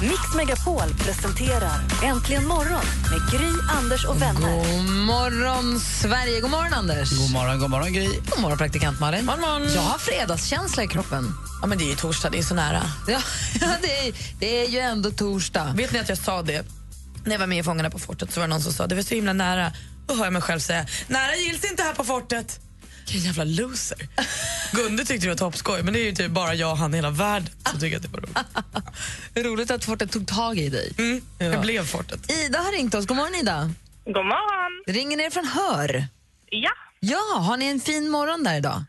[0.00, 4.56] Mix Megapol presenterar Äntligen morgon med Gry, Anders och vänner.
[4.56, 6.40] God morgon, Sverige.
[6.40, 7.10] God morgon, Anders.
[7.10, 8.06] God morgon, god morgon Gry.
[8.06, 9.24] God morgon, praktikant Malin.
[9.24, 9.74] Morgon, morgon.
[9.74, 11.34] Jag har fredagskänsla i kroppen.
[11.60, 12.82] Ja men det är ju torsdag, det är så nära.
[13.60, 15.72] Ja, det, är, det är ju ändå torsdag.
[15.76, 16.66] Vet ni att jag sa det?
[17.24, 18.94] När jag var med i Fångarna på fortet så var det någon som sa det
[18.94, 19.72] var så himla nära.
[20.06, 22.60] Då hör jag mig själv säga nära gills inte här på fortet.
[23.12, 23.98] Vilken jävla loser.
[24.72, 26.96] Gunde tyckte det var toppskoj men det är ju typ bara jag och han i
[26.96, 28.38] hela världen som tycker att det var roligt.
[29.46, 30.92] Roligt att fortet tog tag i dig.
[30.98, 32.30] Mm, Det blev fortet.
[32.32, 33.06] Ida har ringt oss.
[33.06, 33.70] God morgon, Ida.
[34.04, 34.84] God morgon.
[34.86, 36.04] Ringer ner från Hör.
[36.50, 36.70] Ja,
[37.00, 38.84] Ja, har ni en fin morgon där idag?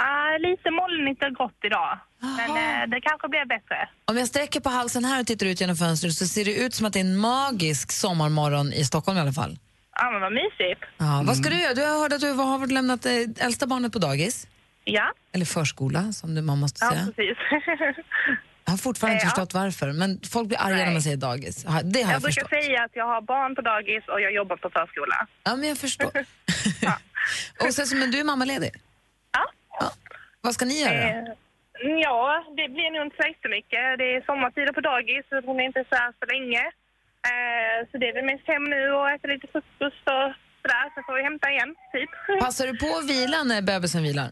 [0.00, 1.98] uh, lite molnigt och grått idag.
[2.20, 3.88] Men eh, det kanske blir bättre.
[4.04, 6.74] Om jag sträcker på halsen här och tittar ut genom fönstret så ser det ut
[6.74, 9.58] som att det är en magisk sommarmorgon i Stockholm i alla fall.
[10.00, 10.82] Ja, men vad mysigt.
[10.98, 11.74] Ja, Vad ska du göra?
[11.74, 13.12] Du har hört att du har lämnat eh,
[13.46, 14.46] äldsta barnet på dagis.
[14.84, 17.06] Ja, Eller förskola, som du man måste ja säga.
[17.16, 17.38] precis.
[18.64, 19.30] Jag har fortfarande inte ja.
[19.30, 21.64] förstått varför, men folk blir arga när man säger dagis.
[21.68, 22.50] Ja, Det har jag, Jag brukar förstått.
[22.64, 25.18] säga att jag har barn på dagis och jag jobbar på förskola.
[25.44, 26.10] Ja, men jag förstår.
[27.66, 28.70] och sen, så- men du är mammaledig?
[29.80, 29.90] Ja.
[30.40, 31.02] Vad ska ni göra?
[31.08, 31.24] Eh,
[32.06, 33.82] ja, det blir nog inte så jättemycket.
[34.00, 36.62] Det är sommartider på dagis så hon är inte så här så länge.
[37.30, 40.28] Eh, så det är väl mest hem nu och äta lite frukost och
[40.62, 40.84] sådär.
[40.94, 42.10] Sen får vi hämta igen, typ.
[42.44, 44.30] Passar du på att vila när bebisen vilar?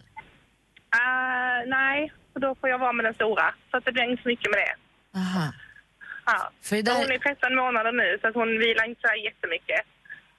[1.01, 3.55] Eh, nej, för då får jag vara med den stora.
[3.70, 4.75] Så att det blir inte så mycket med det.
[5.18, 5.53] Aha.
[6.27, 6.51] Ja.
[6.62, 9.81] För där- Hon är 13 månader nu så att hon vilar inte så jättemycket.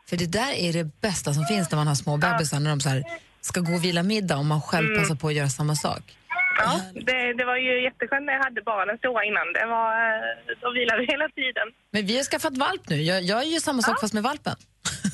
[0.09, 2.79] För det där är det bästa som finns när man har små bebisar, när de
[2.79, 3.03] så här
[3.41, 4.99] ska gå och vila middag och man själv Mm.
[4.99, 6.16] passar på att göra samma sak.
[6.57, 9.53] Ja, det, det var ju jätteskönt när jag hade bara den stora innan.
[9.53, 11.67] Det var, eh, då vilade vi hela tiden.
[11.91, 12.95] Men vi har skaffat valp nu.
[13.01, 14.55] Jag, jag gör samma sak fast med valpen.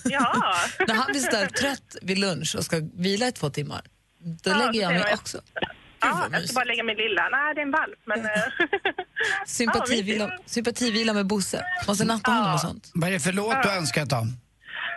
[0.05, 0.33] Ja.
[0.87, 3.81] när han blir så där trött vid lunch och ska vila i två timmar,
[4.43, 5.37] då Ja, lägger jag mig var- också.
[6.01, 7.29] Ja, jag ska bara lägga min lilla.
[7.31, 8.25] Nej, det är en valp, men...
[8.25, 8.31] eh,
[9.45, 11.65] Sympativila, sympativila med Bosse.
[11.87, 12.91] Måste natta honom och sånt.
[12.93, 14.27] Vad är det för låt du har önskat då?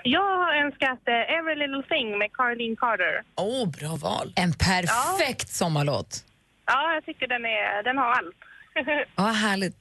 [0.03, 3.23] Jag har önskat eh, Every Little Thing med Caroline Carter.
[3.37, 4.33] Åh, oh, bra val.
[4.37, 6.25] En perfekt sommarlåt.
[6.67, 8.37] Ja, jag tycker den, är, den har allt.
[9.17, 9.77] Ja, vad härligt.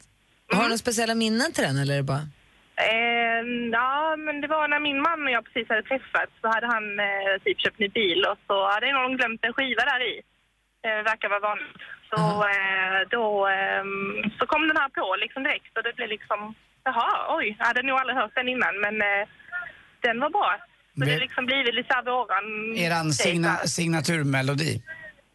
[0.51, 2.25] Har du några speciella minnen till den eller är det bara...
[2.89, 3.41] Eh,
[3.79, 6.85] ja, men det var när min man och jag precis hade träffats så hade han
[7.07, 10.15] eh, typ köpt en ny bil och så hade någon glömt en skiva där i.
[10.85, 11.81] Eh, verkar vara vanligt.
[12.11, 12.21] Så
[12.55, 16.39] eh, då ehm, så kom den här på liksom direkt och det blev liksom,
[16.83, 19.23] jaha, oj, jag hade nog aldrig hört den innan men eh,
[20.05, 20.51] den var bra.
[20.93, 22.47] Så det Vet- har liksom blivit lite såhär våran...
[22.85, 24.71] Eran signa, signaturmelodi.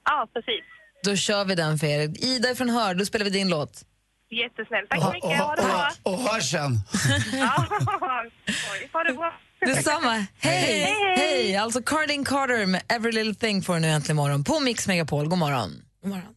[0.04, 0.64] Ja, precis.
[1.04, 2.24] Då kör vi den för er.
[2.24, 3.82] Ida från Hör, då spelar vi din låt.
[4.30, 4.90] Jättesnällt.
[4.90, 5.38] Tack så mycket.
[5.40, 5.90] Ha det bra.
[6.02, 6.20] Och.
[7.32, 7.66] Ja,
[8.72, 9.32] oj, ha det bra.
[9.60, 10.12] Detsamma.
[10.12, 10.26] Hej!
[10.38, 11.16] Hej, hej.
[11.16, 11.56] Hej!
[11.56, 15.28] Alltså Cardin Carter med Every Little Thing får du nu äntligen morgon på Mix Megapol.
[15.28, 15.82] God morgon.
[16.02, 16.34] God morgon.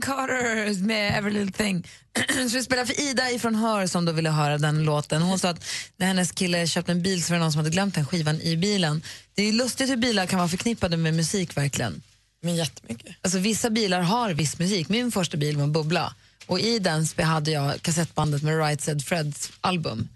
[0.00, 1.86] Carter med Every Little Thing.
[2.50, 5.22] Så vi spelar för Ida ifrån Hör som då ville höra den låten.
[5.22, 5.64] Hon sa att
[5.96, 8.40] när hennes kille köpte en bil så var det någon som hade glömt den skivan
[8.40, 9.02] i bilen.
[9.34, 12.02] Det är lustigt hur bilar kan vara förknippade med musik verkligen.
[12.42, 13.16] Men jättemycket.
[13.22, 14.88] Alltså vissa bilar har viss musik.
[14.88, 16.14] Min första bil var en bubbla
[16.46, 20.08] och i den hade jag kassettbandet med Right Said Freds album.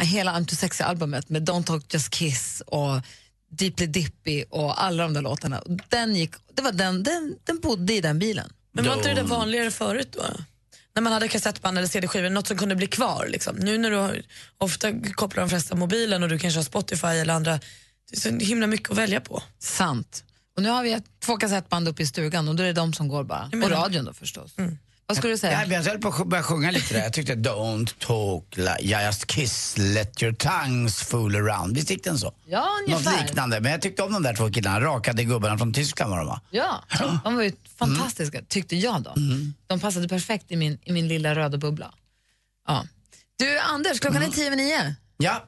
[0.00, 3.00] Hela I'm Too Sexy-albumet med Don't Talk Just Kiss och
[3.50, 5.62] Deeply Dippy och alla de där låtarna.
[5.88, 8.52] Den, gick, det var den, den, den bodde i den bilen.
[8.72, 10.22] Men var inte det där vanligare förut då?
[10.94, 13.26] När man hade kassettband eller CD-skivor, något som kunde bli kvar.
[13.28, 13.56] Liksom.
[13.56, 14.22] Nu när du har,
[14.58, 17.60] ofta kopplar de flesta mobilen och du kanske har Spotify eller andra,
[18.10, 19.42] det är så himla mycket att välja på.
[19.58, 20.24] Sant.
[20.56, 22.92] Och nu har vi ett, två kassettband uppe i stugan och då är det de
[22.92, 23.50] som går bara.
[23.64, 24.54] Och radion då förstås.
[25.06, 25.64] Vad skulle du säga?
[25.66, 27.02] Ja, jag höll på att börja sjunga lite där.
[27.02, 31.74] Jag tyckte Don't talk, like, just kiss, let your tongues fool around.
[31.76, 32.34] Visst gick den så?
[32.46, 33.22] Ja, Något ungefär.
[33.24, 33.60] liknande.
[33.60, 36.40] Men jag tyckte om de där två killarna, rakade gubbarna från Tyskland var de va?
[36.50, 36.84] Ja,
[37.24, 39.14] de var ju fantastiska, tyckte jag då.
[39.66, 41.94] De passade perfekt i min, i min lilla röda bubbla.
[42.68, 42.84] Ja.
[43.38, 44.94] Du, Anders, klockan är tio över nio.
[45.16, 45.46] Ja.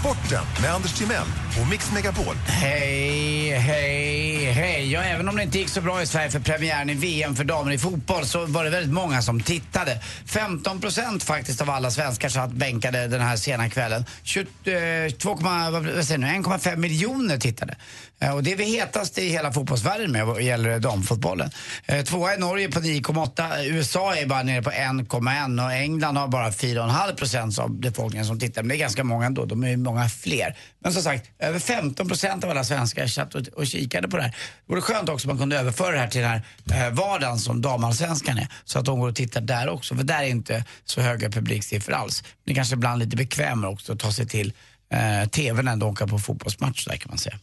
[0.00, 1.26] Sporten med Anders Timell
[1.58, 2.34] på Mix Megapol.
[2.46, 4.92] Hej, hej, hej.
[4.92, 7.44] Ja, även om det inte gick så bra i Sverige för premiären i VM för
[7.44, 10.00] damer i fotboll så var det väldigt många som tittade.
[10.26, 14.04] 15 procent faktiskt av alla svenskar satt bänkade den här sena kvällen.
[14.22, 17.76] 22, eh, vad säger ni, 1,5 miljoner tittade.
[18.20, 21.50] Eh, och det är vi hetast i hela fotbollsvärlden med vad gäller damfotbollen.
[21.86, 23.64] Eh, tvåa är Norge på 9,8.
[23.64, 28.40] USA är bara nere på 1,1 och England har bara 4,5 procent av befolkningen som
[28.40, 28.62] tittar.
[28.62, 30.56] Men det är ganska många ändå, de är ju många fler.
[30.82, 34.22] Men som sagt, över 15 procent av alla svenskar satt och, och kikade på det
[34.22, 34.30] här.
[34.30, 36.30] Det vore skönt också om man kunde överföra det här till den
[36.70, 38.48] här eh, vardagen som damallsvenskan är.
[38.64, 39.96] Så att de går och tittar där också.
[39.96, 42.24] För där är inte så höga publiksiffror alls.
[42.44, 44.52] Det är kanske ibland lite bekvämare också att ta sig till
[44.90, 47.36] eh, tvn än att åka på fotbollsmatch där kan man säga.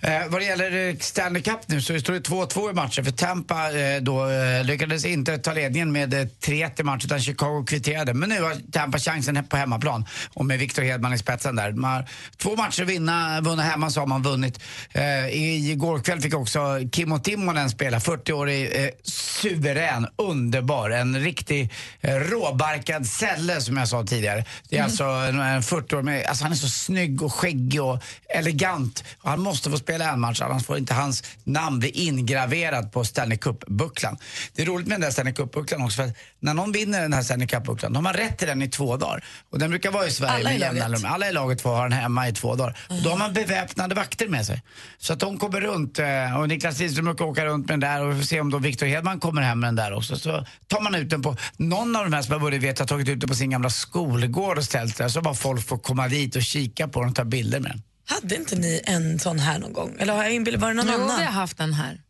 [0.00, 3.12] Eh, vad det gäller eh, Stanley Cup nu så står det 2-2 i matchen för
[3.12, 7.64] Tampa eh, då eh, lyckades inte ta ledningen med eh, 3-1 i matchen utan Chicago
[7.66, 8.14] kvitterade.
[8.14, 10.04] Men nu har Tampa chansen på hemmaplan
[10.34, 11.72] och med Victor Hedman i spetsen där.
[11.72, 12.06] Man har
[12.36, 14.60] två matcher vinna, vunna hemma så har man vunnit.
[14.92, 21.72] Eh, i- igår kväll fick också Kimmo Timonen spela, 40-årig, eh, suverän, underbar, en riktig
[22.00, 24.44] eh, råbarkad sälle som jag sa tidigare.
[24.68, 27.82] Det är alltså en, en 40 år med, alltså han är så snygg och skäggig
[27.82, 29.04] och elegant.
[29.20, 33.04] Och han måste få spela en match, annars får inte hans namn bli ingraverat på
[33.04, 34.16] Stanley Cup-bucklan.
[34.54, 37.12] Det är roligt med den där Stanley Cup-bucklan också, för att när någon vinner den
[37.12, 39.24] här Stanley Cup-bucklan, de har rätt till den i två dagar.
[39.50, 40.90] Och den brukar vara i Sverige Alla i med jämna laget?
[40.90, 41.14] mellanrum.
[41.14, 42.78] Alla i laget får ha den hemma i två dagar.
[42.88, 44.62] Och då har man beväpnade vakter med sig.
[44.98, 48.02] Så att de kommer runt eh, och Niklas Lidström brukar åka runt med den där
[48.02, 50.16] och vi får se om då Victor Hedman kommer hem med den där också.
[50.16, 52.86] Så tar man ut den på, någon av de här som har vunnit vet har
[52.86, 56.08] tagit ut den på sin gamla skolgård och ställt där så bara folk får komma
[56.08, 57.82] dit och kika på den och ta bilder med den.
[58.08, 59.96] Hade inte ni en sån här någon gång?
[59.98, 61.18] Eller har jag inbillat, var det någon Jo, annan?
[61.18, 62.00] vi har haft den här.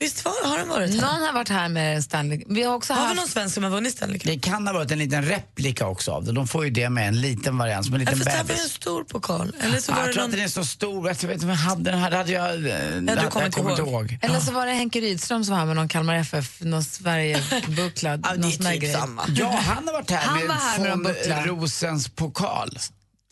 [0.00, 0.96] Visst var, har den varit här?
[1.00, 2.42] Någon har varit här med Stanley.
[2.48, 3.16] Vi har också Har vi haft...
[3.16, 4.26] någon svensk som har vunnit Stanley Cup?
[4.32, 6.32] Det kan ha varit en liten replika också av det.
[6.32, 8.44] De får ju det med en liten variant, som en Ja, liten fast det här
[8.44, 8.72] var en bebis.
[8.72, 9.52] stor pokal.
[9.60, 10.30] Eller så Ja, var jag det tror någon...
[10.30, 11.08] att den är så stor.
[11.08, 12.10] Jag vet inte om jag hade den här.
[12.10, 12.54] Det hade jag...
[12.54, 14.18] eh, det hade kommer jag inte ihåg.
[14.22, 18.20] Eller så var det Henke Rydström som var här med någon Kalmar FF, någon Sverige-bucklad.
[18.24, 19.24] Ja, det är typ samma.
[19.28, 21.44] Ja, han har varit här Han med var här med bucklar.
[21.46, 22.78] Rosens pokal.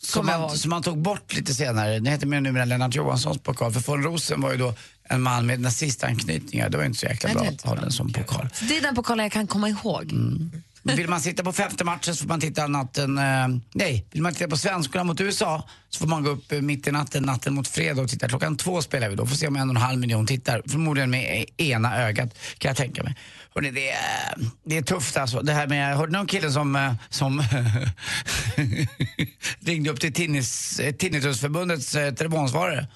[0.05, 1.93] Som man, som man tog bort lite senare.
[1.93, 3.73] Den heter mer numera Lennart Johanssons pokal.
[3.73, 6.69] För von Rosen var ju då en man med nazistanknytningar.
[6.69, 8.49] Det var inte så jäkla det bra att ha den som pokal.
[8.53, 10.11] Så det är den pokalen jag kan komma ihåg.
[10.11, 13.17] Men Vill man sitta på femte matchen så får man titta natten...
[13.17, 16.61] Eh, nej, vill man titta på svenskorna mot USA så får man gå upp eh,
[16.61, 18.27] mitt i natten, natten mot fredag och titta.
[18.27, 19.25] Klockan två spelar vi då.
[19.25, 20.61] Får se om en och en halv miljon tittar.
[20.67, 23.15] Förmodligen med ena ögat kan jag tänka mig.
[23.55, 25.41] Hörrni, det, är, det är tufft alltså.
[25.41, 27.43] Det här med, hörde ni om killen som, eh, som
[29.59, 32.87] ringde upp till tinnis, eh, Tinnitusförbundets telefonsvarare?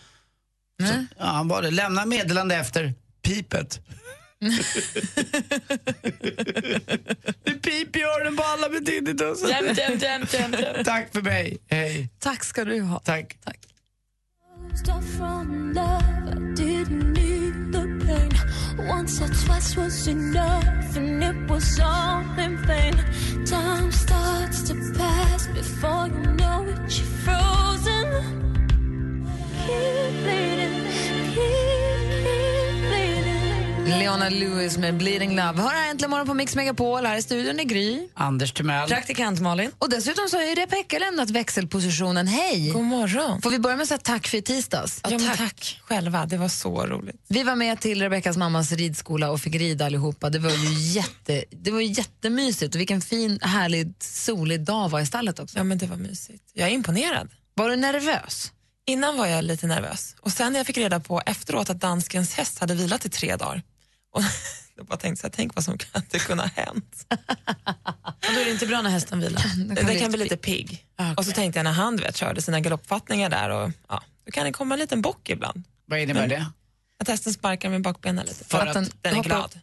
[0.83, 1.71] Så, ja, han var det.
[1.71, 3.81] Lämna meddelande efter pipet.
[7.43, 9.49] Det piper i öronen på alla med tinnitus.
[9.49, 10.85] Jämt, jämt, jämt, jämt, jämt.
[10.85, 11.57] Tack för mig.
[11.69, 12.09] Hej.
[12.19, 12.99] Tack ska du ha.
[12.99, 13.37] Tack.
[13.45, 13.57] Tack.
[18.87, 22.95] Once or twice was enough, and it was all in vain.
[23.45, 28.05] Time starts to pass before you know it, you're frozen.
[29.65, 30.87] Keep bleeding,
[31.33, 31.78] keep.
[33.89, 35.61] Leona Lewis med Bleeding Love.
[35.61, 37.05] Hör här äntligen morgon på Mix Megapol.
[37.05, 38.07] Här i studion är Gry.
[38.13, 38.89] Anders Timell.
[38.89, 39.71] Praktikant Malin.
[39.79, 42.27] Och dessutom så har ju Rebecka lämnat växelpositionen.
[42.27, 42.69] Hej!
[42.69, 43.41] God morgon.
[43.41, 45.01] Får vi börja med att säga tack för i tisdags?
[45.03, 45.81] Ja, men tack.
[45.83, 47.25] själva, det var så roligt.
[47.27, 50.29] Vi var med till Rebeckas mammas ridskola och fick rida allihopa.
[50.29, 54.99] Det var ju jätte, det var ju jättemysigt och vilken fin, härlig, solig dag var
[54.99, 55.57] i stallet också.
[55.57, 56.43] Ja, men det var mysigt.
[56.53, 57.29] Jag är imponerad.
[57.53, 58.51] Var du nervös?
[58.87, 62.33] Innan var jag lite nervös och sen när jag fick reda på efteråt att danskens
[62.33, 63.61] häst hade vilat i tre dagar
[64.11, 64.21] och
[64.77, 67.05] då bara tänkte jag, tänk vad som kan det kunna ha hänt.
[68.03, 69.41] och då är det inte bra när hästen vilar.
[69.75, 70.85] kan Den kan bli lite pigg.
[71.17, 74.45] Och så tänkte jag när han vet, körde sina galoppfattningar där och ja, då kan
[74.45, 75.63] det komma en liten bock ibland.
[75.85, 76.45] Vad innebär det?
[76.99, 78.43] Att hästen sparkar med bakbenen lite.
[78.43, 79.59] För För att att den är hoppar- glad.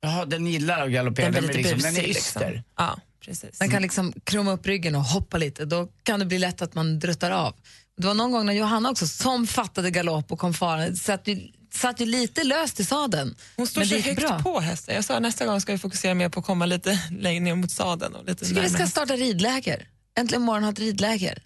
[0.00, 1.30] Jaha, den gillar att galoppera.
[1.30, 2.40] Den Den, är lite liksom, den är yster.
[2.50, 2.62] liksom.
[2.76, 3.58] Ja, precis.
[3.58, 5.64] Den kan liksom krumma upp ryggen och hoppa lite.
[5.64, 7.54] Då kan det bli lätt att man druttar av.
[7.96, 11.48] Det var någon gång när Johanna också, som fattade galopp och kom farande, satt ju,
[11.74, 13.34] satt ju lite löst i sadeln.
[13.56, 14.40] Hon står Men så det högt bra.
[14.42, 14.94] på hästen.
[14.94, 17.70] Jag sa nästa gång ska vi fokusera mer på att komma lite längre ner mot
[17.70, 18.14] sadeln.
[18.14, 19.86] Och lite Tycker vi ska starta ridläger.
[20.18, 21.42] Äntligen morgon har ett ridläger.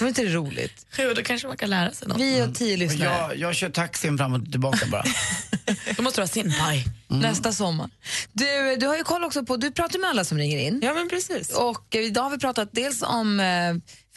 [0.00, 0.86] Var inte det roligt?
[0.98, 2.20] Jo, då kanske man kan lära sig något.
[2.20, 3.18] Vi och tio lyssnare.
[3.18, 5.04] jag, jag kör taxin fram och tillbaka bara.
[5.96, 6.84] Då måste du ha simpai.
[7.08, 7.90] Nästa sommar.
[8.32, 10.80] Du, du har ju koll också på, du pratar med alla som ringer in.
[10.82, 11.50] Ja, men precis.
[11.50, 13.46] Och eh, idag har vi pratat dels om eh,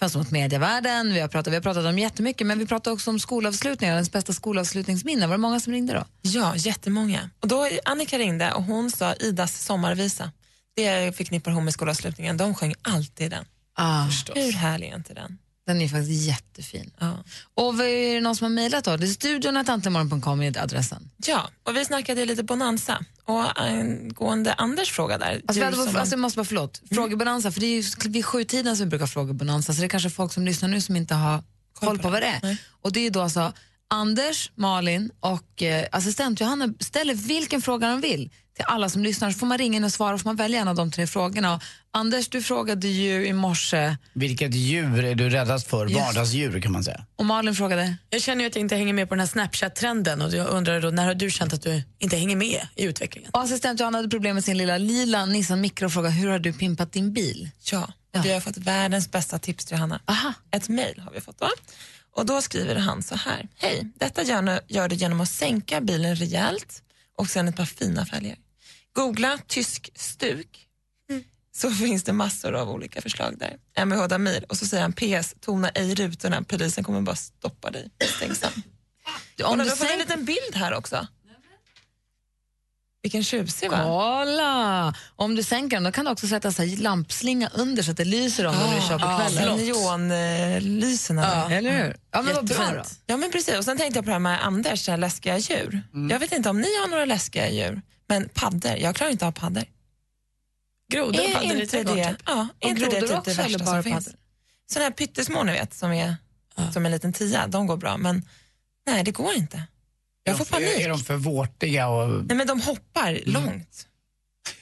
[0.02, 3.10] Fönster mot medievärlden, vi har, pratat, vi har pratat om jättemycket, men vi pratar också
[3.10, 5.28] om skolavslutningar, ens bästa skolavslutningsminne.
[5.28, 6.06] Var det många som ringde då?
[6.22, 7.30] Ja, jättemånga.
[7.40, 10.32] Och då, Annika ringde och hon sa Idas sommarvisa.
[10.76, 12.38] Det förknippar hon med skolavslutningen.
[12.38, 13.46] De sjöng alltid den.
[13.76, 15.38] Ah, Hur härlig är inte den?
[15.68, 16.92] Den är faktiskt jättefin.
[17.00, 17.24] Ja.
[17.54, 18.98] Och vad är det någon som har mejlat då?
[18.98, 21.10] Det är studion att antligenmorgon.com är adressen.
[21.26, 23.00] ja, och vi snackade lite bonanza.
[23.26, 25.42] Och angående Anders fråga där.
[25.48, 28.78] Alltså, hade, som- alltså, jag måste bara, förlåt, frågebonanza, för det är ju vid sjutiden
[28.78, 31.14] som vi brukar fråga bonanza, så det är kanske folk som lyssnar nu som inte
[31.16, 31.44] har
[31.74, 32.58] koll på vad det är.
[32.82, 33.54] Och det är då alltså
[33.88, 39.32] Anders, Malin och eh, assistent Johanna ställer vilken fråga de vill till alla som lyssnar,
[39.32, 41.54] så får man ringa in och svara, får man välja en av de tre frågorna.
[41.56, 41.62] Och
[41.94, 45.86] Anders, du frågade ju i morse, Vilket djur är du räddast för?
[45.88, 46.00] Just.
[46.02, 47.06] Vardagsdjur kan man säga.
[47.16, 50.22] och Malin frågade, Jag känner ju att jag inte hänger med på den här Snapchat-trenden
[50.22, 53.32] och jag undrar då, när har du känt att du inte hänger med i utvecklingen?
[53.34, 56.40] och assistent Johanna hade problem med sin lilla lila Nissan Micro och frågade, hur har
[56.40, 57.50] du pimpat din bil?
[57.72, 60.00] Ja, och vi har fått världens bästa tips till Johanna.
[60.06, 60.34] Aha.
[60.52, 61.50] Ett mejl har vi fått då.
[62.16, 63.48] Och då skriver han så här.
[63.58, 66.82] Hej, detta gör, gör du genom att sänka bilen rejält
[67.22, 68.38] och sen ett par fina fälgar.
[68.94, 70.68] Googla tysk stuk
[71.56, 73.86] så finns det massor av olika förslag där.
[73.86, 77.92] MH Damir och så säger han PS, tona ej rutorna, polisen kommer bara stoppa dig
[78.00, 78.52] misstänksam.
[79.44, 81.08] Om du du får en liten bild här också.
[83.04, 83.84] Vilken tjusig va?
[83.84, 84.94] Kolla!
[85.16, 87.98] Om du sänker den då kan du också sätta så här lampslinga under så att
[87.98, 89.58] det lyser om när du kör på Ah, kvällen.
[89.66, 91.22] Neonlyserna.
[91.22, 91.96] Ja, eller hur?
[92.12, 92.84] Ja, men vad bra då.
[93.06, 93.58] Ja, men precis.
[93.58, 95.82] Och sen tänkte jag på det här med Anders, så här läskiga djur.
[96.10, 98.76] Jag vet inte om ni har några läskiga djur, men paddor.
[98.78, 99.64] Jag klarar inte av paddor.
[100.92, 103.58] Grodor och Är paddor i inte trädgården, det, ja, är inte det typ det värsta
[103.58, 104.06] bara som finns?
[104.06, 104.18] paddor?
[104.74, 106.16] Sådana här pyttesmå ni vet, som är
[106.74, 107.98] som en liten tia, de går bra.
[107.98, 108.26] Men
[108.88, 109.64] nej, det går inte.
[110.24, 110.80] Jag får panik.
[110.80, 111.88] Är de för vårtiga?
[111.88, 112.10] Och...
[112.10, 113.88] Nej, men de hoppar långt.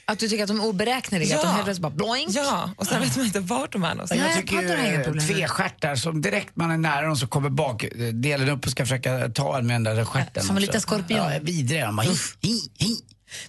[0.04, 1.36] Att du tycker att de är oberäkneliga?
[1.36, 2.30] Att de helt plötsligt bara bloink?
[2.30, 4.20] Ja, och sen vet man inte vart de är någonstans.
[4.20, 8.64] Jag tycker ju tvestjärtar som direkt man är nära dem så kommer bak delen upp
[8.64, 10.42] och ska försöka ta en med den där stjärten.
[10.42, 11.18] Som en liten skorpion.
[11.18, 11.86] Ja, vidriga.
[11.86, 12.96] De bara, hi, hi, hi.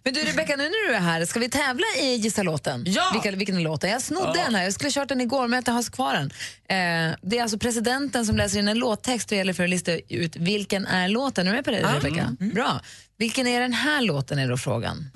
[0.04, 2.84] Men du Rebecka, nu när du är här, ska vi tävla i Gissa låten?
[2.88, 3.10] Ja!
[3.14, 3.90] Vilka, vilken är låten?
[3.90, 4.44] Jag snodde Ja.
[4.46, 6.26] den här, jag skulle ha kört den igår men jag har kvar den.
[6.70, 9.92] Eh, det är alltså presidenten som läser in en låttext och gäller för att lista
[10.10, 11.48] ut vilken är låten.
[11.48, 11.96] Är du med på det Ja.
[11.96, 12.36] Rebecka?
[12.40, 12.82] Bra.
[13.18, 15.12] Vilken är den här låten är då frågan.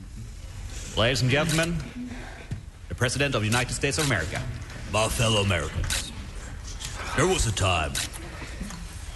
[0.98, 1.84] Ladies and gentlemen,
[2.90, 4.40] the President of the United States of America.
[4.94, 6.12] My fellow Americans,
[7.16, 7.94] there was a time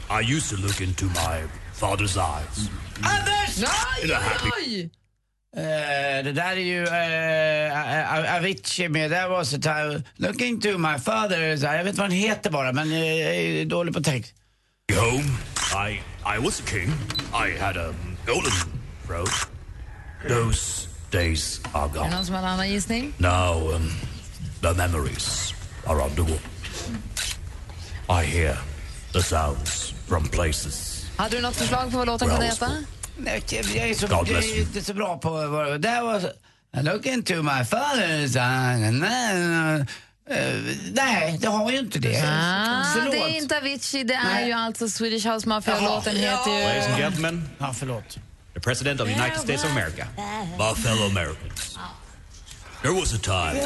[0.09, 1.43] I used to look into my
[1.79, 2.69] father's eyes.
[3.01, 3.57] Anders!
[4.03, 4.89] In a happy...
[5.57, 10.97] Eh, det där är ju uh, Avicii med That was a time looking to my
[10.99, 11.39] father.
[11.39, 14.33] Jag vet inte vad den heter bara, men jag är dålig på text.
[14.93, 15.29] Home,
[15.89, 16.01] I,
[16.37, 16.93] I was a king.
[17.33, 17.93] I had a
[18.25, 18.51] golden
[19.07, 19.31] throne.
[20.27, 22.09] Those days are Är det gone.
[22.15, 23.13] någon som har en annan gissning?
[23.17, 23.91] Now, um,
[24.61, 25.53] the memories
[25.87, 26.39] are on the wall.
[28.21, 28.57] I hear
[29.13, 31.05] the sounds from places.
[31.17, 32.71] Hade du något förslag på vad låten kunde heta?
[33.23, 33.59] Nej, jag
[33.89, 36.23] är, så, jag är inte så bra på vad That was
[36.83, 39.05] looking to my father's eyes.
[40.29, 40.55] Eh,
[40.93, 42.23] nej, det har ju inte det.
[42.25, 43.11] Ah, Förlåt.
[43.11, 44.47] det är inte Avicii, det är Nej.
[44.47, 45.79] ju alltså Swedish House Mafia.
[45.79, 46.63] Låten heter ju...
[46.63, 48.17] Ladies and gentlemen, ja, förlåt.
[48.53, 50.07] the President of the United States of America.
[50.57, 51.77] My fellow Americans.
[52.81, 53.57] There was a time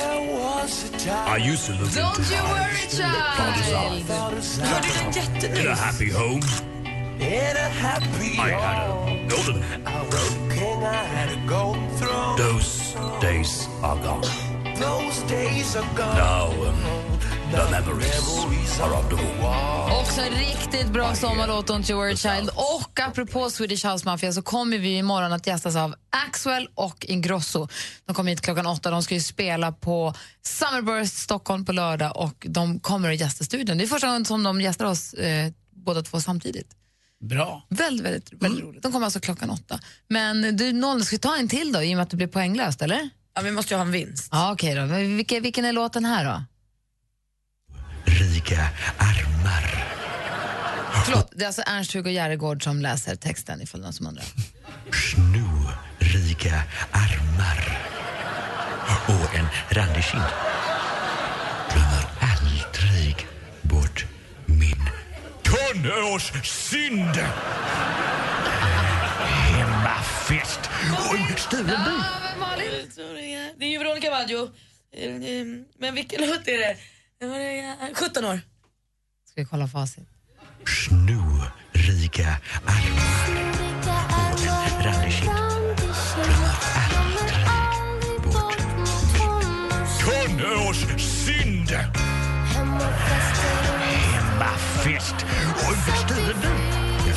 [1.27, 2.73] I used to look Don't into you my worry
[3.37, 4.63] father's child!
[5.13, 5.59] eyes.
[5.59, 6.41] In a happy home,
[10.83, 12.37] I had a golden throne.
[12.37, 13.97] Those days are
[15.95, 16.15] gone.
[16.17, 16.75] Now, um,
[17.51, 20.01] the memories are on the wall.
[20.01, 22.49] Också en riktigt bra sommarlåt, Don't you worry child.
[22.49, 25.95] Och apropå Swedish House Mafia så kommer vi imorgon att gästas av
[26.27, 27.67] Axwell och Ingrosso.
[28.05, 28.91] De kommer hit klockan åtta.
[28.91, 33.77] De ska ju spela på Summerburst Stockholm på lördag och de kommer att gästa studion.
[33.77, 36.67] Det är första gången som de gästar oss eh, båda två samtidigt.
[37.23, 37.65] Bra.
[37.69, 38.83] Väldigt, väldigt, väldigt roligt.
[38.83, 39.79] De kommer alltså klockan åtta.
[40.07, 42.27] Men du, noll, ska vi ta en till då, i och med att det blir
[42.27, 43.09] poänglöst, eller?
[43.35, 44.29] Ja, vi måste ju ha en vinst.
[44.31, 44.85] Ja, okej då.
[44.85, 46.43] Men Vilken, vilken är låten här då?
[48.05, 48.59] Rika
[48.97, 49.83] armar.
[51.05, 54.25] Förlåt, det är alltså Ernst-Hugo Järegård som läser texten ifall någon som undrar.
[55.99, 57.79] Rika armar.
[59.07, 60.23] Och en randig kind.
[65.73, 67.15] Tonårssynd.
[69.25, 70.59] Hemmafest
[71.09, 72.03] och en stulen bil.
[73.57, 74.49] Det är ju Veronica Maggio.
[74.95, 75.45] Eh, eh,
[75.77, 76.77] Men vilken låt är det?
[77.19, 78.39] Det var det, 17 år.
[79.29, 80.07] Ska vi kolla facit?
[81.71, 83.29] Rika armar
[84.33, 85.33] och en randig kind.
[90.03, 90.73] Glömmer
[95.03, 95.25] Hemmafest
[95.67, 97.13] och en stulen bil.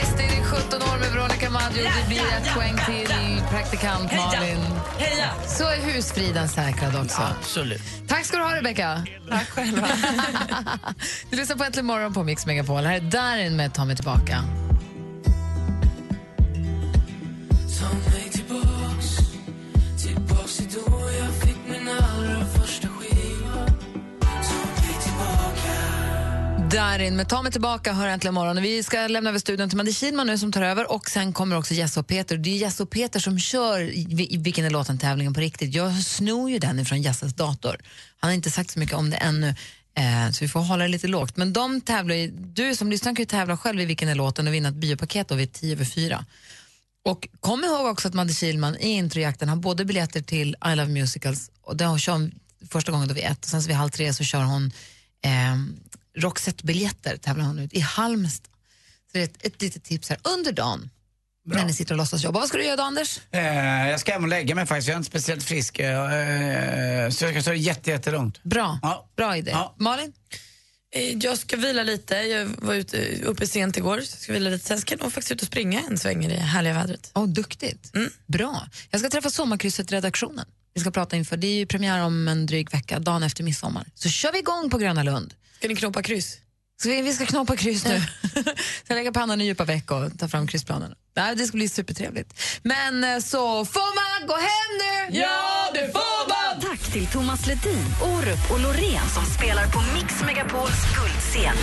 [0.00, 1.82] Visst är det 17 år med Veronica Maggio.
[1.82, 4.58] Det blir ett poäng till praktikant Malin.
[4.98, 5.30] Heja!
[5.46, 7.22] Så är husfriden säkrad också.
[7.40, 7.82] Absolut.
[8.08, 9.04] Tack ska du ha, Rebecca.
[9.30, 9.86] Tack själva.
[11.30, 12.84] du lyssnar på Äntligen morgon på Mix Megapol.
[12.84, 14.44] Här är Darin med Ta mig tillbaka.
[26.76, 28.62] Darin med Ta mig tillbaka hör Äntligen morgon.
[28.62, 31.56] Vi ska lämna över studion till Madde Kihlman nu som tar över och sen kommer
[31.56, 32.36] också Jesse och Peter.
[32.36, 35.74] Det är Jesse och Peter som kör i- Vilken är låten-tävlingen på riktigt.
[35.74, 37.76] Jag snor ju den ifrån Jesses dator.
[38.18, 39.48] Han har inte sagt så mycket om det ännu.
[39.94, 41.36] Eh, så vi får hålla det lite lågt.
[41.36, 44.46] Men de tävlar ju, du som lyssnar kan ju tävla själv i Vilken är låten
[44.46, 46.24] och vinna ett biopaket då vid 10 över 4.
[47.04, 50.88] Och kom ihåg också att Madde Kihlman i introjakten har både biljetter till I Love
[50.92, 52.32] Musicals och det kör hon
[52.70, 54.72] första gången då vid ett och sen så vid halv tre så kör hon
[55.24, 55.56] eh,
[56.16, 58.50] Roxette-biljetter tävlar hon ut i Halmstad.
[59.12, 60.90] Så det är ett, ett litet tips här under dagen
[61.48, 62.40] när ni sitter och låtsas jobba.
[62.40, 63.20] Vad ska du göra då Anders?
[63.30, 65.78] Eh, jag ska hem och lägga mig faktiskt, jag är inte speciellt frisk.
[65.78, 68.42] Eh, så jag ska ta det jätte, jättelångt.
[68.42, 68.78] Bra,
[69.16, 69.56] bra idé.
[69.78, 70.12] Malin?
[70.94, 72.14] Eh, Jag ska vila lite.
[72.14, 74.00] Jag var ute, uppe sent igår.
[74.00, 74.64] Så jag ska vila lite.
[74.66, 77.10] Sen ska jag nog faktiskt ut och springa en sväng i det härliga vädret.
[77.14, 77.92] Oh, duktigt.
[78.26, 78.68] Bra.
[78.90, 80.44] Jag ska träffa Sommarkrysset-redaktionen.
[80.74, 83.86] Vi ska prata inför, det är ju premiär om en dryg vecka, dagen efter midsommar.
[83.94, 85.34] Så kör vi igång på Gröna Lund.
[85.58, 86.38] Ska ni knåpa kryss?
[86.80, 88.02] Ska vi, vi ska knåpa kryss nu.
[88.84, 90.94] ska lägga pannan i djupa veck och ta fram kryssplanerna.
[91.16, 92.40] Nej, Det ska bli supertrevligt.
[92.62, 95.18] Men eh, så får man gå hem nu?
[95.18, 96.60] Ja, det får man!
[96.70, 101.56] Tack till Thomas Ledin, Orup och Loreen som spelar på Mix Megapols guldscen.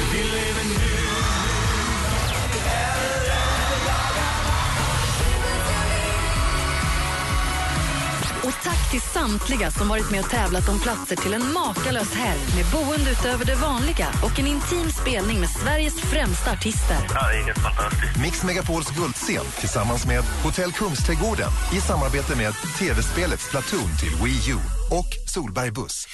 [8.44, 12.42] Och tack till samtliga som varit med och tävlat om platser till en makalös helg
[12.56, 16.98] med boende utöver det vanliga och en intim spelning med Sveriges främsta artister.
[17.14, 18.22] Ja, det är helt fantastiskt.
[18.22, 24.58] Mix Megapols guldscen tillsammans med Hotell Kungsträdgården i samarbete med tv-spelet Splatoon till Wii U
[24.92, 26.08] och Solberg Buss.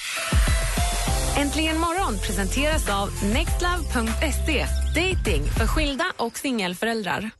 [1.36, 4.66] Äntligen morgon presenteras av nextlove.se.
[4.94, 7.30] Dating för skilda och singelföräldrar.